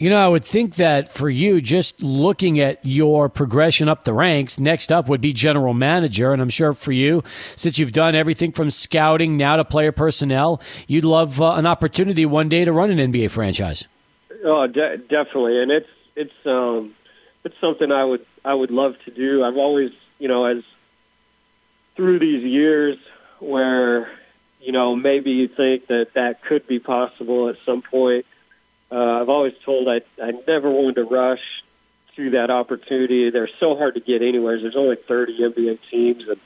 [0.00, 4.14] You know, I would think that for you, just looking at your progression up the
[4.14, 6.32] ranks, next up would be general manager.
[6.32, 7.22] And I'm sure for you,
[7.54, 12.24] since you've done everything from scouting now to player personnel, you'd love uh, an opportunity
[12.24, 13.88] one day to run an NBA franchise.
[14.42, 16.94] Oh, de- definitely, and it's it's um,
[17.44, 19.44] it's something I would I would love to do.
[19.44, 20.64] I've always, you know, as
[21.96, 22.96] through these years
[23.38, 24.10] where
[24.62, 28.24] you know maybe you think that that could be possible at some point
[28.92, 31.42] uh, I've always told I I never wanted to rush
[32.16, 33.30] to that opportunity.
[33.30, 34.60] They're so hard to get anywhere.
[34.60, 36.40] There's only 30 NBA teams, and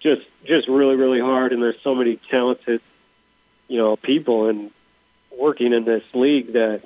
[0.00, 1.52] just just really really hard.
[1.52, 2.80] And there's so many talented,
[3.68, 4.70] you know, people and
[5.36, 6.82] working in this league that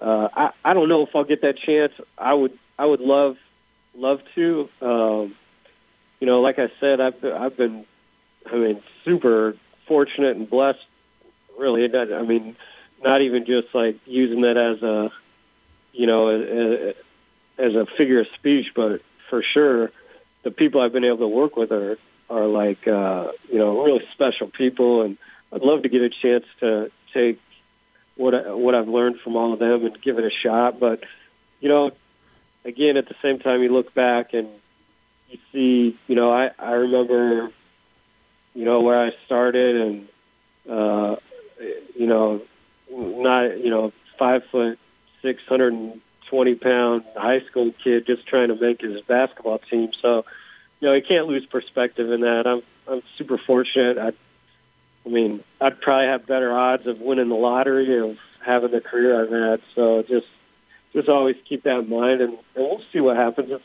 [0.00, 1.92] uh, I I don't know if I'll get that chance.
[2.18, 3.36] I would I would love
[3.94, 4.68] love to.
[4.80, 5.34] Um,
[6.20, 7.84] you know, like I said, I've I've been
[8.50, 9.56] I mean super
[9.86, 10.84] fortunate and blessed.
[11.58, 12.56] Really, I mean
[13.02, 15.12] not even just like using that as a,
[15.92, 16.94] you know, as,
[17.58, 19.90] as a figure of speech, but for sure,
[20.42, 24.06] the people I've been able to work with are are like uh, you know really
[24.12, 25.18] special people, and
[25.52, 27.40] I'd love to get a chance to take
[28.16, 30.78] what I, what I've learned from all of them and give it a shot.
[30.78, 31.04] But
[31.60, 31.92] you know,
[32.64, 34.48] again, at the same time, you look back and
[35.28, 37.50] you see, you know, I I remember,
[38.54, 40.08] you know, where I started and
[40.68, 41.16] uh,
[41.94, 42.42] you know
[42.90, 44.78] not you know five foot
[45.22, 49.90] six hundred and twenty pound high school kid just trying to make his basketball team.
[50.00, 50.24] So
[50.80, 52.46] you know you can't lose perspective in that.
[52.46, 53.98] I'm I'm super fortunate.
[53.98, 54.12] I
[55.04, 59.22] I mean I'd probably have better odds of winning the lottery of having the career
[59.22, 59.60] I've had.
[59.74, 60.26] So just
[60.92, 63.50] just always keep that in mind, and, and we'll see what happens.
[63.50, 63.62] If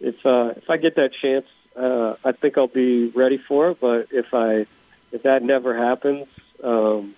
[0.00, 1.46] if uh, if I get that chance,
[1.76, 3.80] uh, I think I'll be ready for it.
[3.80, 4.66] But if I
[5.10, 6.26] if that never happens,
[6.62, 7.14] um,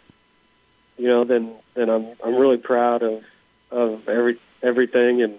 [1.00, 3.22] you know, then then I'm I'm really proud of
[3.70, 5.38] of every everything and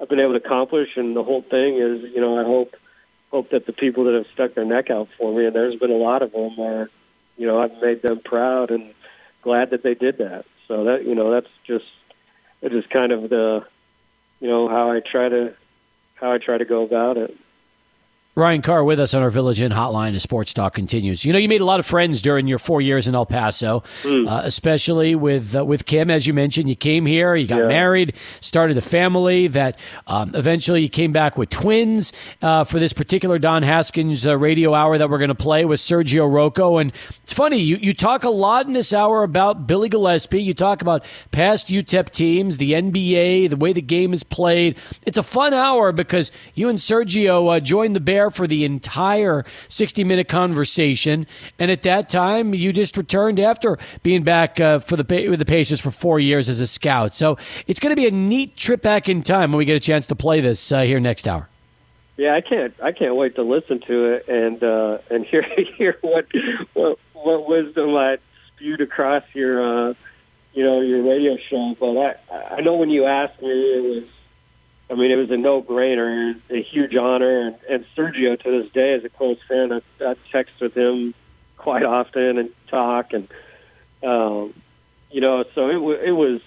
[0.00, 0.90] I've been able to accomplish.
[0.96, 2.74] And the whole thing is, you know, I hope
[3.30, 5.90] hope that the people that have stuck their neck out for me, and there's been
[5.90, 6.88] a lot of them, are,
[7.36, 8.94] you know, I've made them proud and
[9.42, 10.44] glad that they did that.
[10.68, 11.86] So that you know, that's just
[12.62, 13.66] it is kind of the,
[14.40, 15.54] you know, how I try to
[16.14, 17.36] how I try to go about it.
[18.36, 21.24] Ryan Carr with us on our Village Inn hotline as Sports Talk continues.
[21.24, 23.84] You know, you made a lot of friends during your four years in El Paso,
[24.02, 24.28] mm.
[24.28, 26.68] uh, especially with uh, with Kim, as you mentioned.
[26.68, 27.68] You came here, you got yeah.
[27.68, 29.46] married, started a family.
[29.46, 29.78] That
[30.08, 32.12] um, eventually you came back with twins
[32.42, 35.78] uh, for this particular Don Haskins uh, radio hour that we're going to play with
[35.78, 36.78] Sergio Rocco.
[36.78, 40.42] And it's funny, you you talk a lot in this hour about Billy Gillispie.
[40.42, 44.76] You talk about past UTEP teams, the NBA, the way the game is played.
[45.06, 48.64] It's a fun hour because you and Sergio uh, joined the Bears there for the
[48.64, 51.26] entire 60 minute conversation.
[51.58, 55.44] And at that time, you just returned after being back uh, for the with the
[55.44, 57.14] Pacers for four years as a scout.
[57.14, 59.80] So it's going to be a neat trip back in time when we get a
[59.80, 61.48] chance to play this uh, here next hour.
[62.16, 62.74] Yeah, I can't.
[62.82, 65.42] I can't wait to listen to it and uh, and hear
[65.76, 66.26] hear what
[66.72, 68.18] what what wisdom I
[68.54, 69.94] spewed across your uh,
[70.54, 71.74] you know your radio show.
[71.78, 74.04] But I I know when you asked me, it was
[74.90, 78.70] I mean it was a no brainer, a huge honor, and, and Sergio to this
[78.72, 79.72] day is a close friend.
[79.72, 81.14] I, I text with him
[81.56, 83.28] quite often and talk, and
[84.02, 84.52] um,
[85.10, 86.40] you know, so it w- it was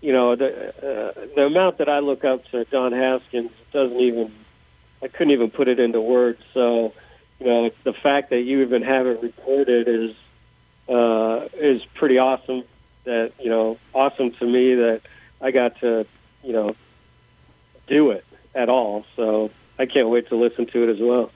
[0.00, 4.32] you know the uh, the amount that I look up to Don Haskins doesn't even
[5.02, 6.40] I couldn't even put it into words.
[6.54, 6.94] So
[7.38, 10.16] you know the fact that you even have it recorded is
[10.88, 12.64] uh, is pretty awesome.
[13.04, 15.02] That you know awesome to me that
[15.40, 16.06] I got to
[16.42, 16.76] you know
[17.86, 18.24] do it
[18.54, 19.04] at all.
[19.16, 21.30] So I can't wait to listen to it as well.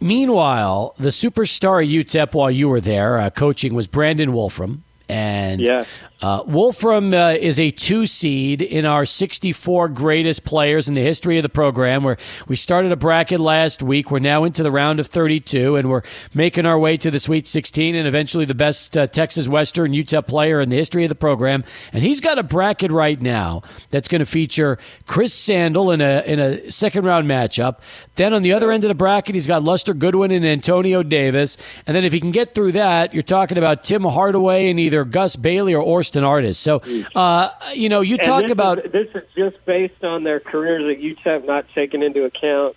[0.00, 4.82] Meanwhile, the superstar UTEP while you were there uh, coaching was Brandon Wolfram.
[5.12, 5.84] And yeah.
[6.22, 11.36] uh, Wolfram uh, is a two seed in our 64 greatest players in the history
[11.36, 12.02] of the program.
[12.02, 12.16] Where
[12.48, 14.10] we started a bracket last week.
[14.10, 16.00] We're now into the round of 32, and we're
[16.32, 20.26] making our way to the Sweet 16 and eventually the best uh, Texas Western UTEP
[20.26, 21.62] player in the history of the program.
[21.92, 23.60] And he's got a bracket right now
[23.90, 27.80] that's going to feature Chris Sandel in a in a second round matchup.
[28.14, 31.58] Then on the other end of the bracket, he's got Luster Goodwin and Antonio Davis.
[31.86, 35.01] And then if he can get through that, you're talking about Tim Hardaway and either
[35.04, 36.58] Gus Bailey or Orsten Artis.
[36.58, 36.82] So,
[37.14, 38.84] uh, you know, you And talk this about.
[38.86, 42.76] is, this is just based on their careers at UTEP, not taken into account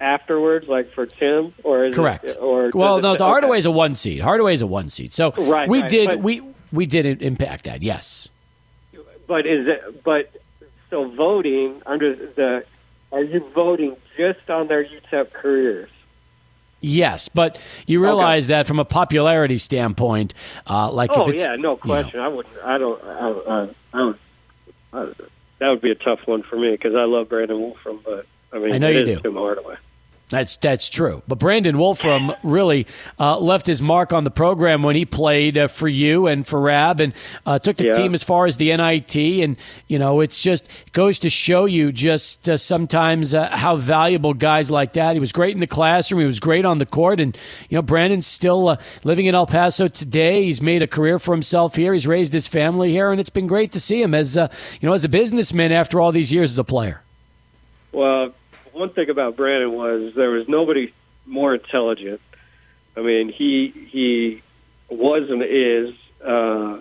[0.00, 2.24] afterwards, like for Tim, or is Correct.
[2.24, 3.30] It, or well, no, it- the okay.
[3.30, 4.20] Hardaway's a one seed.
[4.20, 5.12] Hardaway's a one seed.
[5.12, 6.42] So Right, we right, did but- we
[6.72, 7.82] we did impact that.
[7.82, 8.28] Yes.
[9.26, 10.02] But is it?
[10.04, 10.30] But
[10.88, 12.64] so voting under the,
[13.12, 15.90] are you voting just on their UTEP careers?
[16.80, 20.32] Yes, but you realize that from a popularity standpoint,
[20.66, 22.20] uh, like Oh if it's yeah, no you know, question.
[22.20, 22.54] I wouldn't.
[22.64, 23.04] I don't.
[23.04, 24.18] I, I, I, would,
[24.92, 25.12] I,
[25.58, 28.58] that would be a tough one for me because I love Brandon Wolfram, but I
[28.58, 29.22] mean, I know it you is do.
[29.22, 29.76] Tim Hardaway.
[30.30, 31.22] That's that's true.
[31.26, 32.86] But Brandon Wolfram really
[33.18, 36.60] uh, left his mark on the program when he played uh, for you and for
[36.60, 37.12] Rab, and
[37.44, 37.94] uh, took the Yeah.
[37.94, 39.16] team as far as the NIT.
[39.16, 39.56] And
[39.88, 44.70] you know, it's just goes to show you just uh, sometimes uh, how valuable guys
[44.70, 45.14] like that.
[45.14, 46.20] He was great in the classroom.
[46.20, 47.36] He was great on the court, and
[47.68, 50.44] you know, Brandon's still uh, living in El Paso today.
[50.44, 51.92] He's made a career for himself here.
[51.92, 54.46] He's raised his family here, and it's been great to see him as uh,
[54.80, 57.02] you know as a businessman after all these years as a player.
[57.92, 58.32] Well,
[58.72, 60.92] one thing about Brandon was there was nobody
[61.26, 62.20] more intelligent.
[62.96, 64.42] I mean, he he
[64.88, 65.94] was and is
[66.24, 66.80] uh,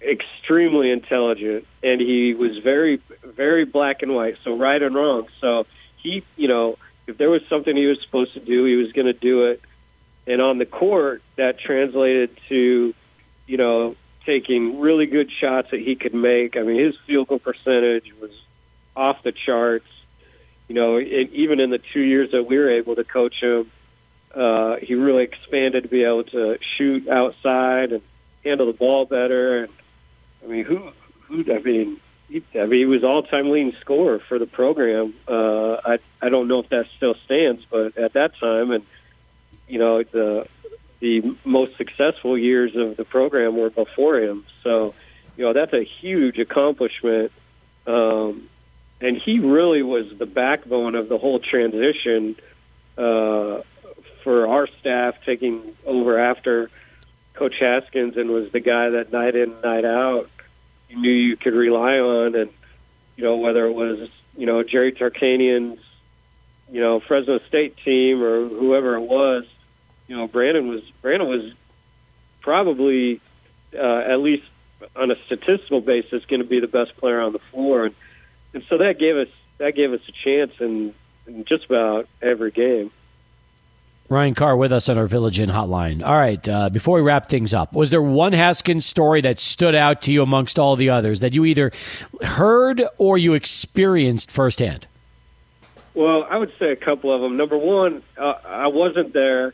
[0.00, 5.26] extremely intelligent, and he was very very black and white, so right and wrong.
[5.40, 5.66] So
[5.98, 9.06] he, you know, if there was something he was supposed to do, he was going
[9.06, 9.60] to do it.
[10.26, 12.94] And on the court, that translated to,
[13.46, 16.56] you know, taking really good shots that he could make.
[16.56, 18.32] I mean, his field goal percentage was
[18.96, 19.86] off the charts
[20.68, 23.70] you know, it, even in the two years that we were able to coach him,
[24.34, 28.02] uh, he really expanded to be able to shoot outside and
[28.44, 29.64] handle the ball better.
[29.64, 29.72] And
[30.44, 30.90] I mean, who,
[31.22, 31.52] who?
[31.52, 35.14] I mean, he, I mean, he was all-time leading scorer for the program.
[35.26, 38.84] Uh, I, I don't know if that still stands, but at that time, and
[39.68, 40.46] you know, the
[41.00, 44.44] the most successful years of the program were before him.
[44.62, 44.94] So,
[45.36, 47.32] you know, that's a huge accomplishment.
[47.86, 48.48] Um,
[49.00, 52.36] and he really was the backbone of the whole transition
[52.96, 53.60] uh,
[54.22, 56.70] for our staff taking over after
[57.34, 60.30] Coach Haskins, and was the guy that night in, night out,
[60.88, 62.50] you knew you could rely on, and
[63.16, 65.80] you know whether it was you know Jerry Tarkanian's
[66.70, 69.44] you know Fresno State team or whoever it was,
[70.08, 71.52] you know Brandon was Brandon was
[72.40, 73.20] probably
[73.74, 74.44] uh, at least
[74.94, 77.94] on a statistical basis going to be the best player on the floor, and
[78.56, 79.28] and so that gave us
[79.58, 80.94] that gave us a chance in,
[81.26, 82.90] in just about every game.
[84.08, 86.02] Ryan Carr with us on our Village Inn hotline.
[86.02, 89.74] All right, uh, before we wrap things up, was there one Haskins story that stood
[89.74, 91.70] out to you amongst all the others that you either
[92.22, 94.86] heard or you experienced firsthand?
[95.92, 97.36] Well, I would say a couple of them.
[97.36, 99.52] Number one, uh, I wasn't there,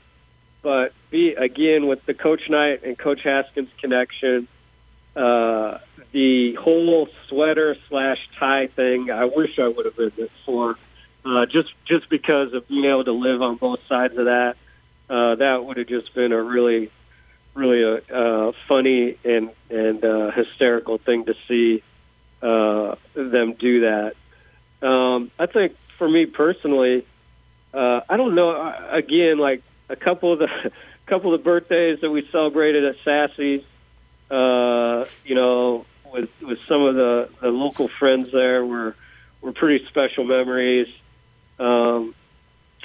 [0.62, 4.46] but be again with the Coach Knight and Coach Haskins connection.
[5.16, 5.78] Uh,
[6.12, 9.10] the whole sweater slash tie thing.
[9.10, 10.76] I wish I would have been there for,
[11.24, 14.56] uh, just just because of being able to live on both sides of that.
[15.08, 16.90] Uh, that would have just been a really,
[17.54, 21.82] really a uh, funny and and uh, hysterical thing to see
[22.42, 24.14] uh, them do that.
[24.86, 27.06] Um, I think for me personally,
[27.72, 28.50] uh, I don't know.
[28.50, 30.72] uh, Again, like a couple of the
[31.06, 33.62] couple of the birthdays that we celebrated at Sassy's,
[34.30, 38.94] uh, you know, with with some of the the local friends there were
[39.40, 40.88] were pretty special memories.
[41.58, 42.14] Um,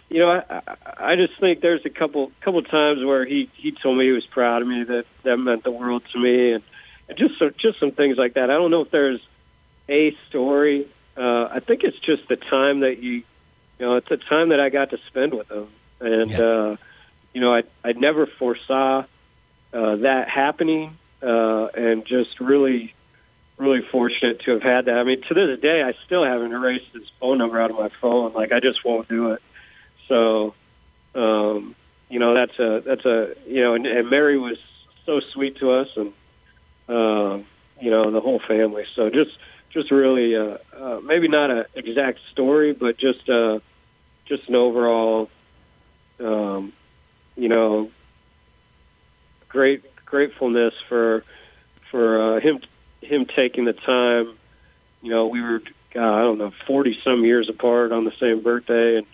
[0.10, 0.62] you know, I,
[0.98, 4.26] I just think there's a couple couple times where he he told me he was
[4.26, 6.64] proud of me that that meant the world to me, and,
[7.10, 8.50] and just so, just some things like that.
[8.50, 9.20] I don't know if there's
[9.90, 10.88] a story.
[11.18, 13.24] Uh, I think it's just the time that you, you
[13.86, 15.68] know, it's a time that I got to spend with him,
[16.00, 16.40] and Yeah.
[16.40, 16.76] uh,
[17.34, 19.04] you know, I I never foresaw
[19.74, 22.94] uh, that happening, uh, and just really
[23.58, 24.98] really fortunate to have had that.
[24.98, 27.90] I mean, to this day, I still haven't erased his phone number out of my
[28.02, 28.34] phone.
[28.34, 29.42] Like I just won't do it.
[30.08, 30.54] So,
[31.16, 31.76] um,
[32.10, 34.58] you know, that's a that's a you know, and, and Mary was
[35.06, 36.14] so sweet to us, and
[36.88, 37.46] um,
[37.82, 38.86] you know, the whole family.
[38.96, 39.38] So just
[39.72, 43.60] just really, uh, uh, maybe not an exact story, but just uh,
[44.26, 45.30] just an overall,
[46.20, 46.74] um,
[47.36, 47.90] you know,
[49.50, 51.24] great gratefulness for
[51.90, 52.62] for uh, him
[53.08, 54.34] him taking the time.
[55.02, 55.62] You know, we were
[55.94, 59.08] God, I don't know forty some years apart on the same birthday, and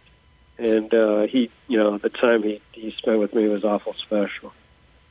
[0.58, 4.54] and uh, he, you know, the time he he spent with me was awful special.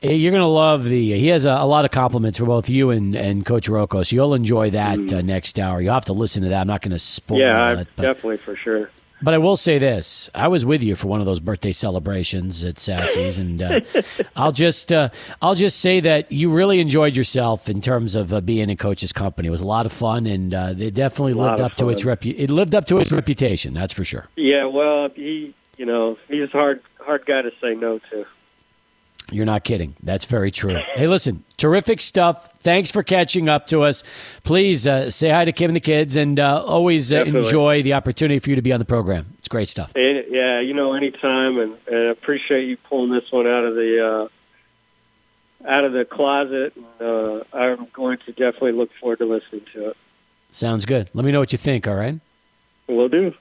[0.01, 1.13] Hey, You're going to love the.
[1.13, 4.17] He has a, a lot of compliments for both you and, and Coach Rocco, so
[4.17, 5.81] you'll enjoy that uh, next hour.
[5.81, 6.63] You'll have to listen to that.
[6.63, 7.43] I'm not going to spoil Mm.
[7.43, 8.91] yeah, it, but, definitely for sure.
[9.23, 12.65] But I will say this: I was with you for one of those birthday celebrations
[12.65, 13.81] at Sassy's, and uh,
[14.37, 15.09] I'll just uh,
[15.41, 19.13] I'll just say that you really enjoyed yourself in terms of uh, being in Coach's
[19.13, 19.49] company.
[19.49, 22.17] It was a lot of fun, and uh, it definitely lived up to its fun.
[22.17, 23.75] repu- It lived up to its reputation.
[23.75, 24.27] That's for sure.
[24.37, 28.25] Yeah, well, he, you know, he's a hard hard guy to say no to.
[29.33, 29.97] You're not kidding.
[30.03, 30.79] That's very true.
[30.95, 32.53] Hey, listen, terrific stuff.
[32.59, 34.05] Thanks for catching up to us.
[34.45, 37.95] Please uh, say hi to Kim and the kids, and uh, always uh, enjoy the
[37.95, 39.35] opportunity for you to be on the program.
[39.39, 39.93] It's great stuff.
[39.97, 43.75] And, yeah, you know, anytime, and, and I appreciate you pulling this one out of
[43.75, 44.29] the
[45.65, 46.75] uh, out of the closet.
[47.01, 49.97] Uh, I'm going to definitely look forward to listening to it.
[50.51, 51.09] Sounds good.
[51.15, 51.89] Let me know what you think.
[51.89, 52.21] All right.
[52.87, 53.33] Will do.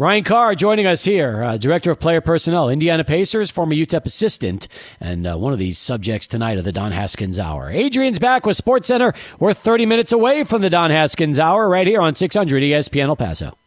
[0.00, 4.68] Ryan Carr joining us here, uh, Director of Player Personnel, Indiana Pacers, former UTEP assistant,
[5.00, 7.68] and uh, one of these subjects tonight of the Don Haskins Hour.
[7.70, 9.12] Adrian's back with Sports Center.
[9.40, 13.16] We're 30 minutes away from the Don Haskins Hour right here on 600 ESPN El
[13.16, 13.58] Paso.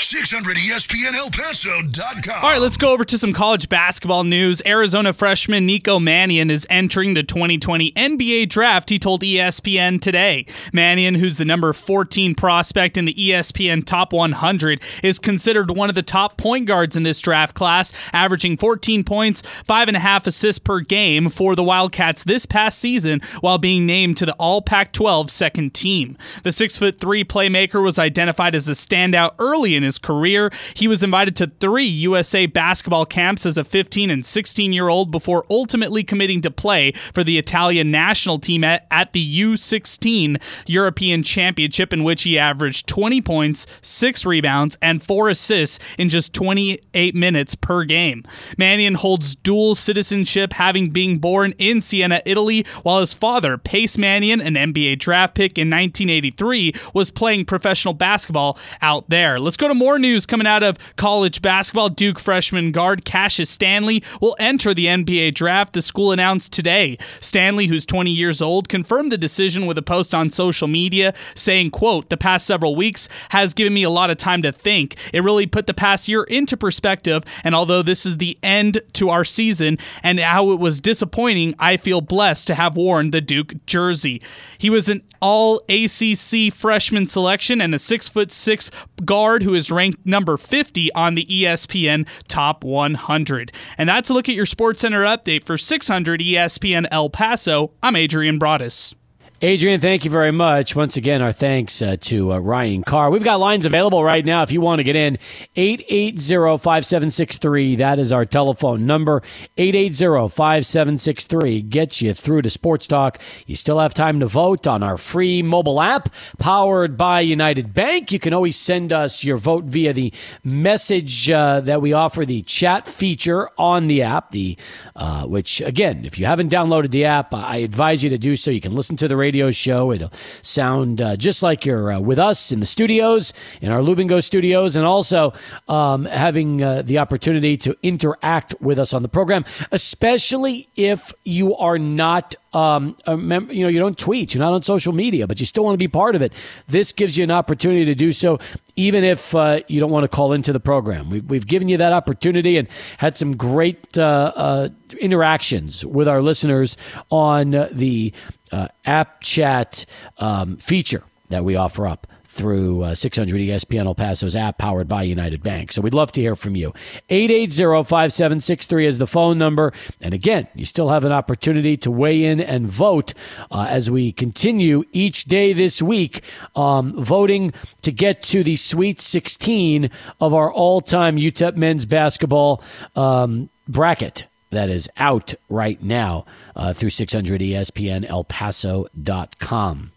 [0.00, 2.44] 600 ESPN El Paso.com.
[2.44, 4.62] All right, let's go over to some college basketball news.
[4.64, 10.46] Arizona freshman Nico Mannion is entering the 2020 NBA draft, he told ESPN today.
[10.72, 15.96] Mannion, who's the number 14 prospect in the ESPN Top 100, is considered one of
[15.96, 20.28] the top point guards in this draft class, averaging 14 points, five and a half
[20.28, 24.62] assists per game for the Wildcats this past season, while being named to the All
[24.62, 26.16] Pac 12 second team.
[26.44, 30.50] The six foot three playmaker was identified as a standout early in his career.
[30.74, 35.10] He was invited to three USA basketball camps as a 15 and 16 year old
[35.10, 41.22] before ultimately committing to play for the Italian national team at, at the U16 European
[41.22, 47.14] Championship, in which he averaged 20 points, six rebounds, and four assists in just 28
[47.14, 48.24] minutes per game.
[48.56, 54.40] Mannion holds dual citizenship, having been born in Siena, Italy, while his father, Pace Mannion,
[54.40, 59.40] an NBA draft pick in 1983, was playing professional basketball out there.
[59.40, 61.88] Let's go to more news coming out of college basketball.
[61.88, 66.98] Duke freshman guard Cassius Stanley will enter the NBA draft, the school announced today.
[67.20, 71.70] Stanley, who's 20 years old, confirmed the decision with a post on social media saying,
[71.70, 74.96] quote, the past several weeks has given me a lot of time to think.
[75.12, 79.10] It really put the past year into perspective, and although this is the end to
[79.10, 83.54] our season and how it was disappointing, I feel blessed to have worn the Duke
[83.66, 84.20] jersey.
[84.58, 88.70] He was an all ACC freshman selection and a six foot six
[89.04, 93.52] guard who is ranked number 50 on the ESPN Top 100.
[93.76, 97.72] And that's a look at your Sports Center update for 600 ESPN El Paso.
[97.82, 98.94] I'm Adrian Broadus.
[99.40, 100.74] Adrian, thank you very much.
[100.74, 103.08] Once again, our thanks uh, to uh, Ryan Carr.
[103.08, 105.16] We've got lines available right now if you want to get in.
[105.56, 107.78] 880-5763.
[107.78, 109.22] That is our telephone number.
[109.56, 113.20] 880-5763 gets you through to Sports Talk.
[113.46, 118.10] You still have time to vote on our free mobile app powered by United Bank.
[118.10, 120.12] You can always send us your vote via the
[120.42, 124.58] message uh, that we offer, the chat feature on the app, the
[124.96, 128.50] uh, which, again, if you haven't downloaded the app, I advise you to do so.
[128.50, 129.92] You can listen to the radio radio show.
[129.92, 130.10] It'll
[130.40, 134.74] sound uh, just like you're uh, with us in the studios, in our Lubingo studios,
[134.74, 135.34] and also
[135.68, 141.54] um, having uh, the opportunity to interact with us on the program, especially if you
[141.56, 145.38] are not um, mem- you know, you don't tweet, you're not on social media, but
[145.40, 146.32] you still want to be part of it.
[146.66, 148.38] This gives you an opportunity to do so,
[148.76, 151.10] even if uh, you don't want to call into the program.
[151.10, 152.66] We've, we've given you that opportunity and
[152.96, 154.68] had some great uh, uh,
[154.98, 156.78] interactions with our listeners
[157.10, 158.14] on the
[158.52, 159.84] uh, app chat
[160.18, 162.06] um, feature that we offer up
[162.38, 165.72] through uh, 600 ESPN El Paso's app powered by United Bank.
[165.72, 166.72] So we'd love to hear from you.
[167.10, 169.72] 880-5763 is the phone number.
[170.00, 173.12] And again, you still have an opportunity to weigh in and vote
[173.50, 176.22] uh, as we continue each day this week
[176.54, 179.90] um, voting to get to the Sweet 16
[180.20, 182.62] of our all-time UTEP men's basketball
[182.94, 186.24] um, bracket that is out right now
[186.56, 189.92] uh, through 600 ESPN El Paso.com.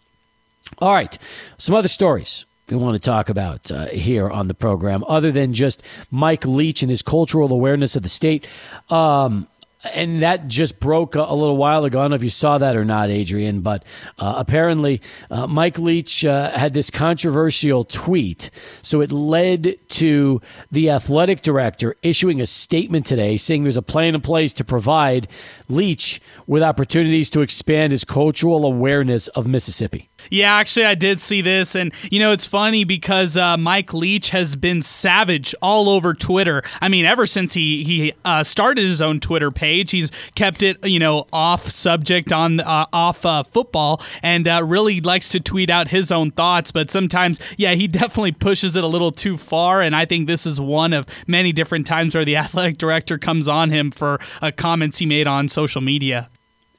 [0.78, 1.18] All right,
[1.58, 5.52] some other stories we want to talk about uh, here on the program, other than
[5.52, 8.46] just Mike Leach and his cultural awareness of the state.
[8.88, 9.46] Um,
[9.84, 11.98] and that just broke a, little while ago.
[11.98, 13.84] I don't know if you saw that or not, Adrian, but
[14.18, 18.50] uh, apparently uh, Mike Leach uh, had this controversial tweet.
[18.82, 24.14] So it led to the athletic director issuing a statement today saying there's a plan
[24.14, 25.26] in place to provide
[25.68, 30.11] Leach with opportunities to expand his cultural awareness of Mississippi.
[30.30, 34.30] Yeah, actually, I did see this, and you know, it's funny because uh, Mike Leach
[34.30, 36.62] has been savage all over Twitter.
[36.80, 40.84] I mean, ever since he he uh, started his own Twitter page, he's kept it
[40.84, 45.70] you know off subject on uh, off uh, football, and uh, really likes to tweet
[45.70, 46.72] out his own thoughts.
[46.72, 50.46] But sometimes, yeah, he definitely pushes it a little too far, and I think this
[50.46, 54.50] is one of many different times where the athletic director comes on him for uh,
[54.56, 56.28] comments he made on social media.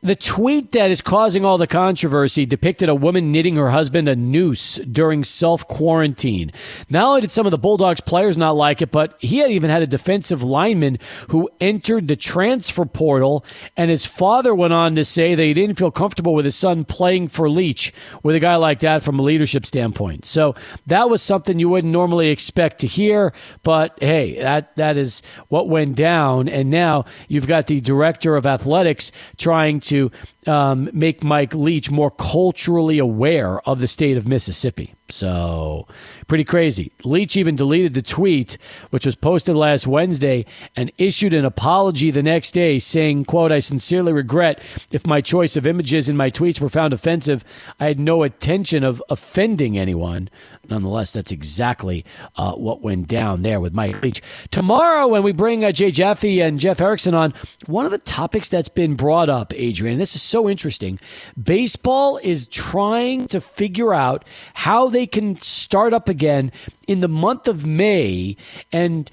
[0.03, 4.17] The tweet that is causing all the controversy depicted a woman knitting her husband a
[4.17, 6.51] noose during self quarantine.
[6.89, 9.69] Not only did some of the Bulldogs players not like it, but he had even
[9.69, 10.97] had a defensive lineman
[11.29, 13.45] who entered the transfer portal,
[13.77, 16.83] and his father went on to say that he didn't feel comfortable with his son
[16.83, 17.93] playing for Leach
[18.23, 20.25] with a guy like that from a leadership standpoint.
[20.25, 20.53] So
[20.85, 23.31] that was something you wouldn't normally expect to hear,
[23.63, 26.49] but hey, that, that is what went down.
[26.49, 30.11] And now you've got the director of athletics trying to to
[30.47, 34.95] um, make Mike Leach more culturally aware of the state of Mississippi.
[35.13, 35.87] So,
[36.27, 36.91] pretty crazy.
[37.03, 38.57] Leach even deleted the tweet,
[38.89, 40.45] which was posted last Wednesday,
[40.75, 44.59] and issued an apology the next day, saying, quote, I sincerely regret
[44.91, 47.43] if my choice of images in my tweets were found offensive.
[47.79, 50.29] I had no intention of offending anyone.
[50.67, 52.05] Nonetheless, that's exactly
[52.35, 54.21] uh, what went down there with Mike Leach.
[54.49, 57.33] Tomorrow, when we bring uh, Jay Jaffe and Jeff Erickson on,
[57.67, 60.99] one of the topics that's been brought up, Adrian, this is so interesting.
[61.41, 66.51] Baseball is trying to figure out how they can start up again
[66.87, 68.37] in the month of May
[68.71, 69.09] and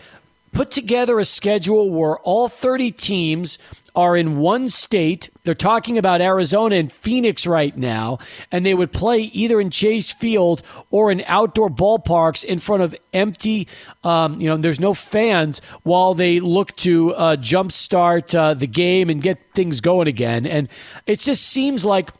[0.52, 3.58] put together a schedule where all 30 teams
[3.94, 5.30] are in one state.
[5.44, 8.18] They're talking about Arizona and Phoenix right now,
[8.52, 12.94] and they would play either in Chase Field or in outdoor ballparks in front of
[13.12, 13.68] empty,
[14.04, 19.10] um, you know, there's no fans while they look to uh, jumpstart uh, the game
[19.10, 20.46] and get things going again.
[20.46, 20.68] And
[21.06, 22.10] it just seems like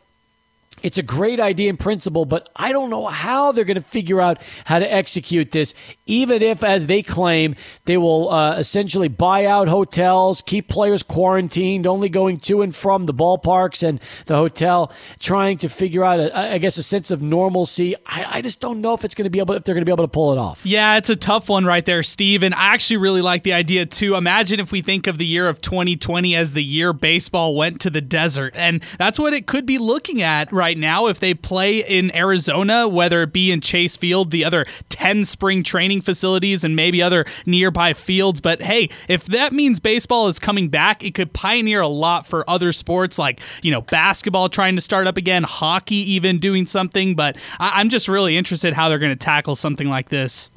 [0.83, 4.20] it's a great idea in principle, but I don't know how they're going to figure
[4.20, 5.74] out how to execute this,
[6.07, 7.55] even if, as they claim,
[7.85, 13.07] they will uh, essentially buy out hotels, keep players quarantined, only going to and from
[13.07, 17.22] the ballparks and the hotel, trying to figure out, a, I guess, a sense of
[17.22, 17.95] normalcy.
[18.07, 19.89] I, I just don't know if it's going to be able, if they're going to
[19.89, 20.64] be able to pull it off.
[20.64, 22.43] Yeah, it's a tough one right there, Steve.
[22.43, 24.16] And I actually really like the idea too.
[24.16, 27.91] Imagine if we think of the year of 2020 as the year baseball went to
[27.91, 31.34] the desert, and that's what it could be looking at right right now if they
[31.34, 36.62] play in Arizona, whether it be in Chase Field, the other 10 spring training facilities,
[36.62, 38.40] and maybe other nearby fields.
[38.40, 42.48] But hey, if that means baseball is coming back, it could pioneer a lot for
[42.48, 47.16] other sports like, you know, basketball trying to start up again, hockey even doing something.
[47.16, 50.51] But I- I'm just really interested how they're going to tackle something like this.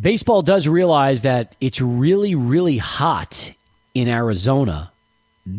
[0.00, 3.52] Baseball does realize that it's really, really hot
[3.94, 4.92] in Arizona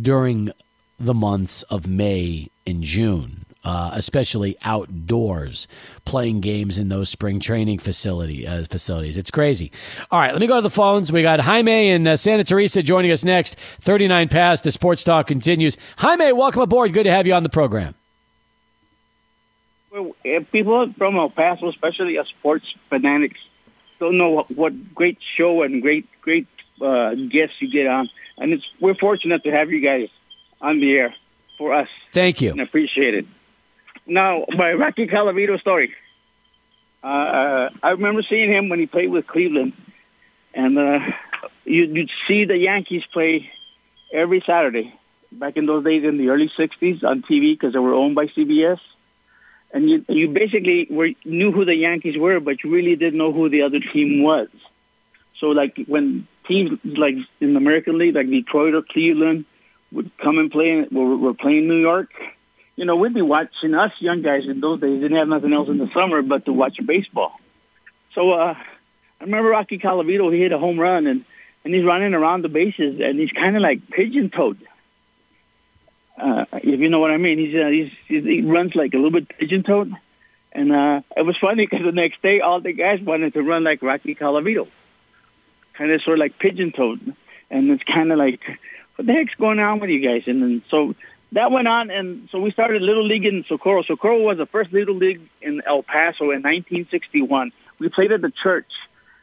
[0.02, 0.52] during
[0.98, 3.37] the months of May and June
[3.68, 5.68] uh, especially outdoors,
[6.06, 9.18] playing games in those spring training facility uh, facilities.
[9.18, 9.74] It's crazy.
[10.10, 11.12] All right, let me go to the phones.
[11.12, 13.56] We got Jaime and uh, Santa Teresa joining us next.
[13.60, 14.64] Thirty nine past.
[14.64, 15.76] The sports talk continues.
[15.98, 16.94] Jaime, welcome aboard.
[16.94, 17.94] Good to have you on the program.
[19.92, 20.16] Well,
[20.54, 23.40] people from El Paso, especially as sports fanatics,
[24.00, 26.48] don't know what, what great show and great great
[26.82, 30.08] uh, guests you get on, and it's we're fortunate to have you guys
[30.62, 31.14] on the air
[31.58, 31.90] for us.
[32.14, 32.52] Thank you.
[32.52, 33.26] And appreciate it.
[34.08, 35.94] Now, my Rocky Colavito story.
[37.04, 39.74] Uh, uh, I remember seeing him when he played with Cleveland,
[40.54, 41.00] and uh,
[41.66, 43.52] you'd, you'd see the Yankees play
[44.12, 44.94] every Saturday
[45.32, 48.28] back in those days in the early '60s on TV because they were owned by
[48.28, 48.80] CBS.
[49.74, 53.34] And you you basically were knew who the Yankees were, but you really didn't know
[53.34, 54.48] who the other team was.
[55.40, 59.46] So like when teams like in the American League, like Detroit or Cleveland,
[59.92, 62.10] would come and play, we're, we're playing New York.
[62.78, 65.68] You know, we'd be watching us young guys in those days didn't have nothing else
[65.68, 67.34] in the summer but to watch baseball.
[68.14, 68.54] So uh,
[69.20, 70.32] I remember Rocky Colavito.
[70.32, 71.26] He hit a home run and
[71.66, 74.66] and he's running around the bases and he's kind of like pigeon toed.
[76.18, 78.98] Uh, if you know what I mean, he's, uh, he's, he's he runs like a
[78.98, 79.94] little bit pigeon toed,
[80.52, 83.64] and uh, it was funny because the next day all the guys wanted to run
[83.64, 84.68] like Rocky Colavito,
[85.74, 87.16] kind of sort of like pigeon toed,
[87.52, 88.42] and it's kind of like,
[88.96, 90.24] what the heck's going on with you guys?
[90.26, 90.96] And then so
[91.34, 93.84] that went on, and so we started Little League in Socorro.
[93.84, 97.52] Socorro was the first Little League in El Paso in 1961.
[97.80, 98.72] We played at the church.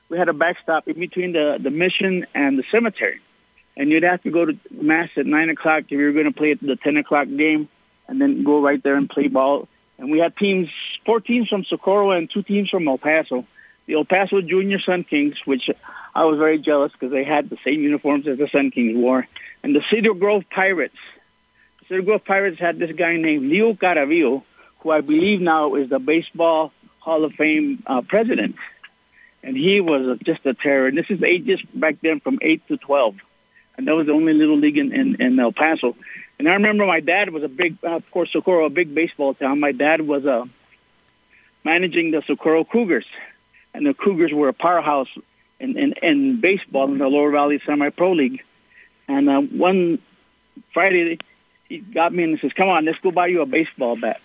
[0.09, 3.21] We had a backstop in between the, the mission and the cemetery
[3.77, 6.33] and you'd have to go to mass at nine o'clock if you were going to
[6.33, 7.69] play at the ten o'clock game,
[8.09, 9.69] and then go right there and play ball.
[9.99, 10.69] And we had teams,
[11.05, 13.47] four teams from Socorro and two teams from El Paso.
[13.87, 15.71] The El Paso Junior Sun Kings, which
[16.15, 19.27] I was very jealous because they had the same uniforms as the Sun Kings wore,
[19.63, 20.97] and the Cedar Grove Pirates.
[21.89, 24.43] Cedar Pirates had this guy named Leo Caravillo,
[24.81, 28.57] who I believe now is the Baseball Hall of Fame uh, president.
[29.43, 30.87] And he was just a terror.
[30.87, 33.17] And this is ages back then from 8 to 12
[33.77, 35.97] and that was the only little league in, in, in El Paso.
[36.39, 39.35] And I remember my dad was a big, uh, of course, Socorro, a big baseball
[39.35, 39.61] town.
[39.61, 40.45] My dad was uh,
[41.65, 43.07] managing the Socorro Cougars,
[43.73, 45.09] and the Cougars were a powerhouse
[45.59, 48.43] in, in, in baseball in the Lower Valley Semi-Pro League.
[49.09, 49.99] And uh, one
[50.73, 51.19] Friday,
[51.69, 54.21] he got me and says, "Come on, let's go buy you a baseball bat."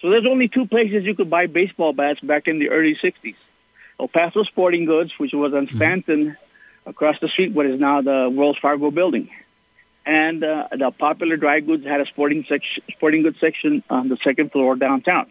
[0.00, 3.36] So there's only two places you could buy baseball bats back in the early '60s:
[3.98, 6.30] El Paso Sporting Goods, which was on Stanton.
[6.30, 6.44] Mm-hmm
[6.88, 9.30] across the street, what is now the Wells Fargo building.
[10.04, 14.16] And uh, the popular dry goods had a sporting section, sporting goods section on the
[14.16, 15.30] second floor downtown.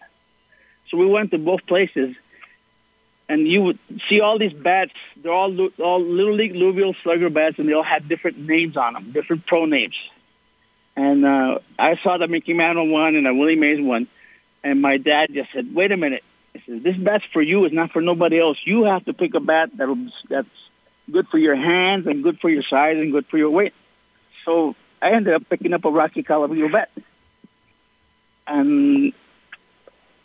[0.90, 2.16] So we went to both places,
[3.28, 4.94] and you would see all these bats.
[5.18, 8.94] They're all all little league Louisville Slugger bats, and they all had different names on
[8.94, 9.96] them, different pro names.
[10.98, 14.08] And uh, I saw the Mickey Mantle one and the Willie Mays one,
[14.64, 17.66] and my dad just said, "Wait a minute." He says, "This bat's for you.
[17.66, 18.58] It's not for nobody else.
[18.64, 20.50] You have to pick a bat that'll that's
[21.12, 23.76] good for your hands and good for your size and good for your weight.
[24.44, 26.90] So I ended up picking up a Rocky Colavito bat.
[28.48, 29.14] And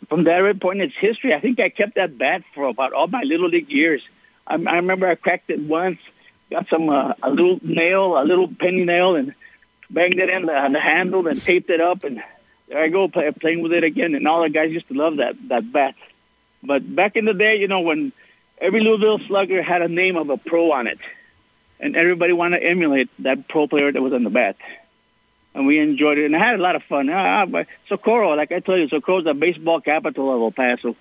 [0.09, 1.35] from that point, it's history.
[1.35, 4.01] I think I kept that bat for about all my little league years.
[4.47, 5.99] I, I remember I cracked it once,
[6.49, 9.35] got some uh, a little nail, a little penny nail, and
[9.93, 12.03] banged it in the, the handle and taped it up.
[12.03, 12.21] And
[12.67, 14.15] there I go, play, playing with it again.
[14.15, 15.95] And all the guys used to love that that bat.
[16.63, 18.13] But back in the day, you know, when
[18.57, 20.99] every Louisville Slugger had a name of a pro on it,
[21.79, 24.55] and everybody wanted to emulate that pro player that was on the bat.
[25.53, 27.09] And we enjoyed it, and I had a lot of fun.
[27.09, 30.95] Uh, Socorro, like I told you, Socorro's the baseball capital of El Paso,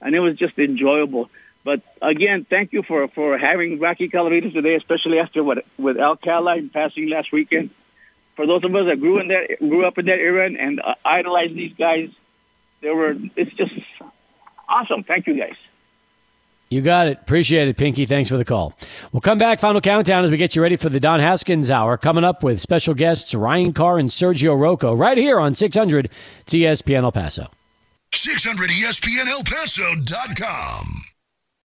[0.00, 1.28] and it was just enjoyable.
[1.64, 6.16] But again, thank you for, for having Rocky Colavito today, especially after what with Al
[6.16, 7.70] Kaline and passing last weekend.
[8.36, 10.80] For those of us that grew in that grew up in that era and, and
[10.80, 12.08] uh, idolized these guys,
[12.80, 13.72] they were it's just
[14.68, 15.04] awesome.
[15.04, 15.56] Thank you guys.
[16.70, 17.18] You got it.
[17.20, 18.06] Appreciate it, Pinky.
[18.06, 18.72] Thanks for the call.
[19.12, 21.98] We'll come back, final countdown, as we get you ready for the Don Haskins Hour.
[21.98, 26.08] Coming up with special guests Ryan Carr and Sergio Rocco right here on 600
[26.46, 27.50] ESPN El Paso.
[28.14, 31.11] 600 ESPN El Paso.com.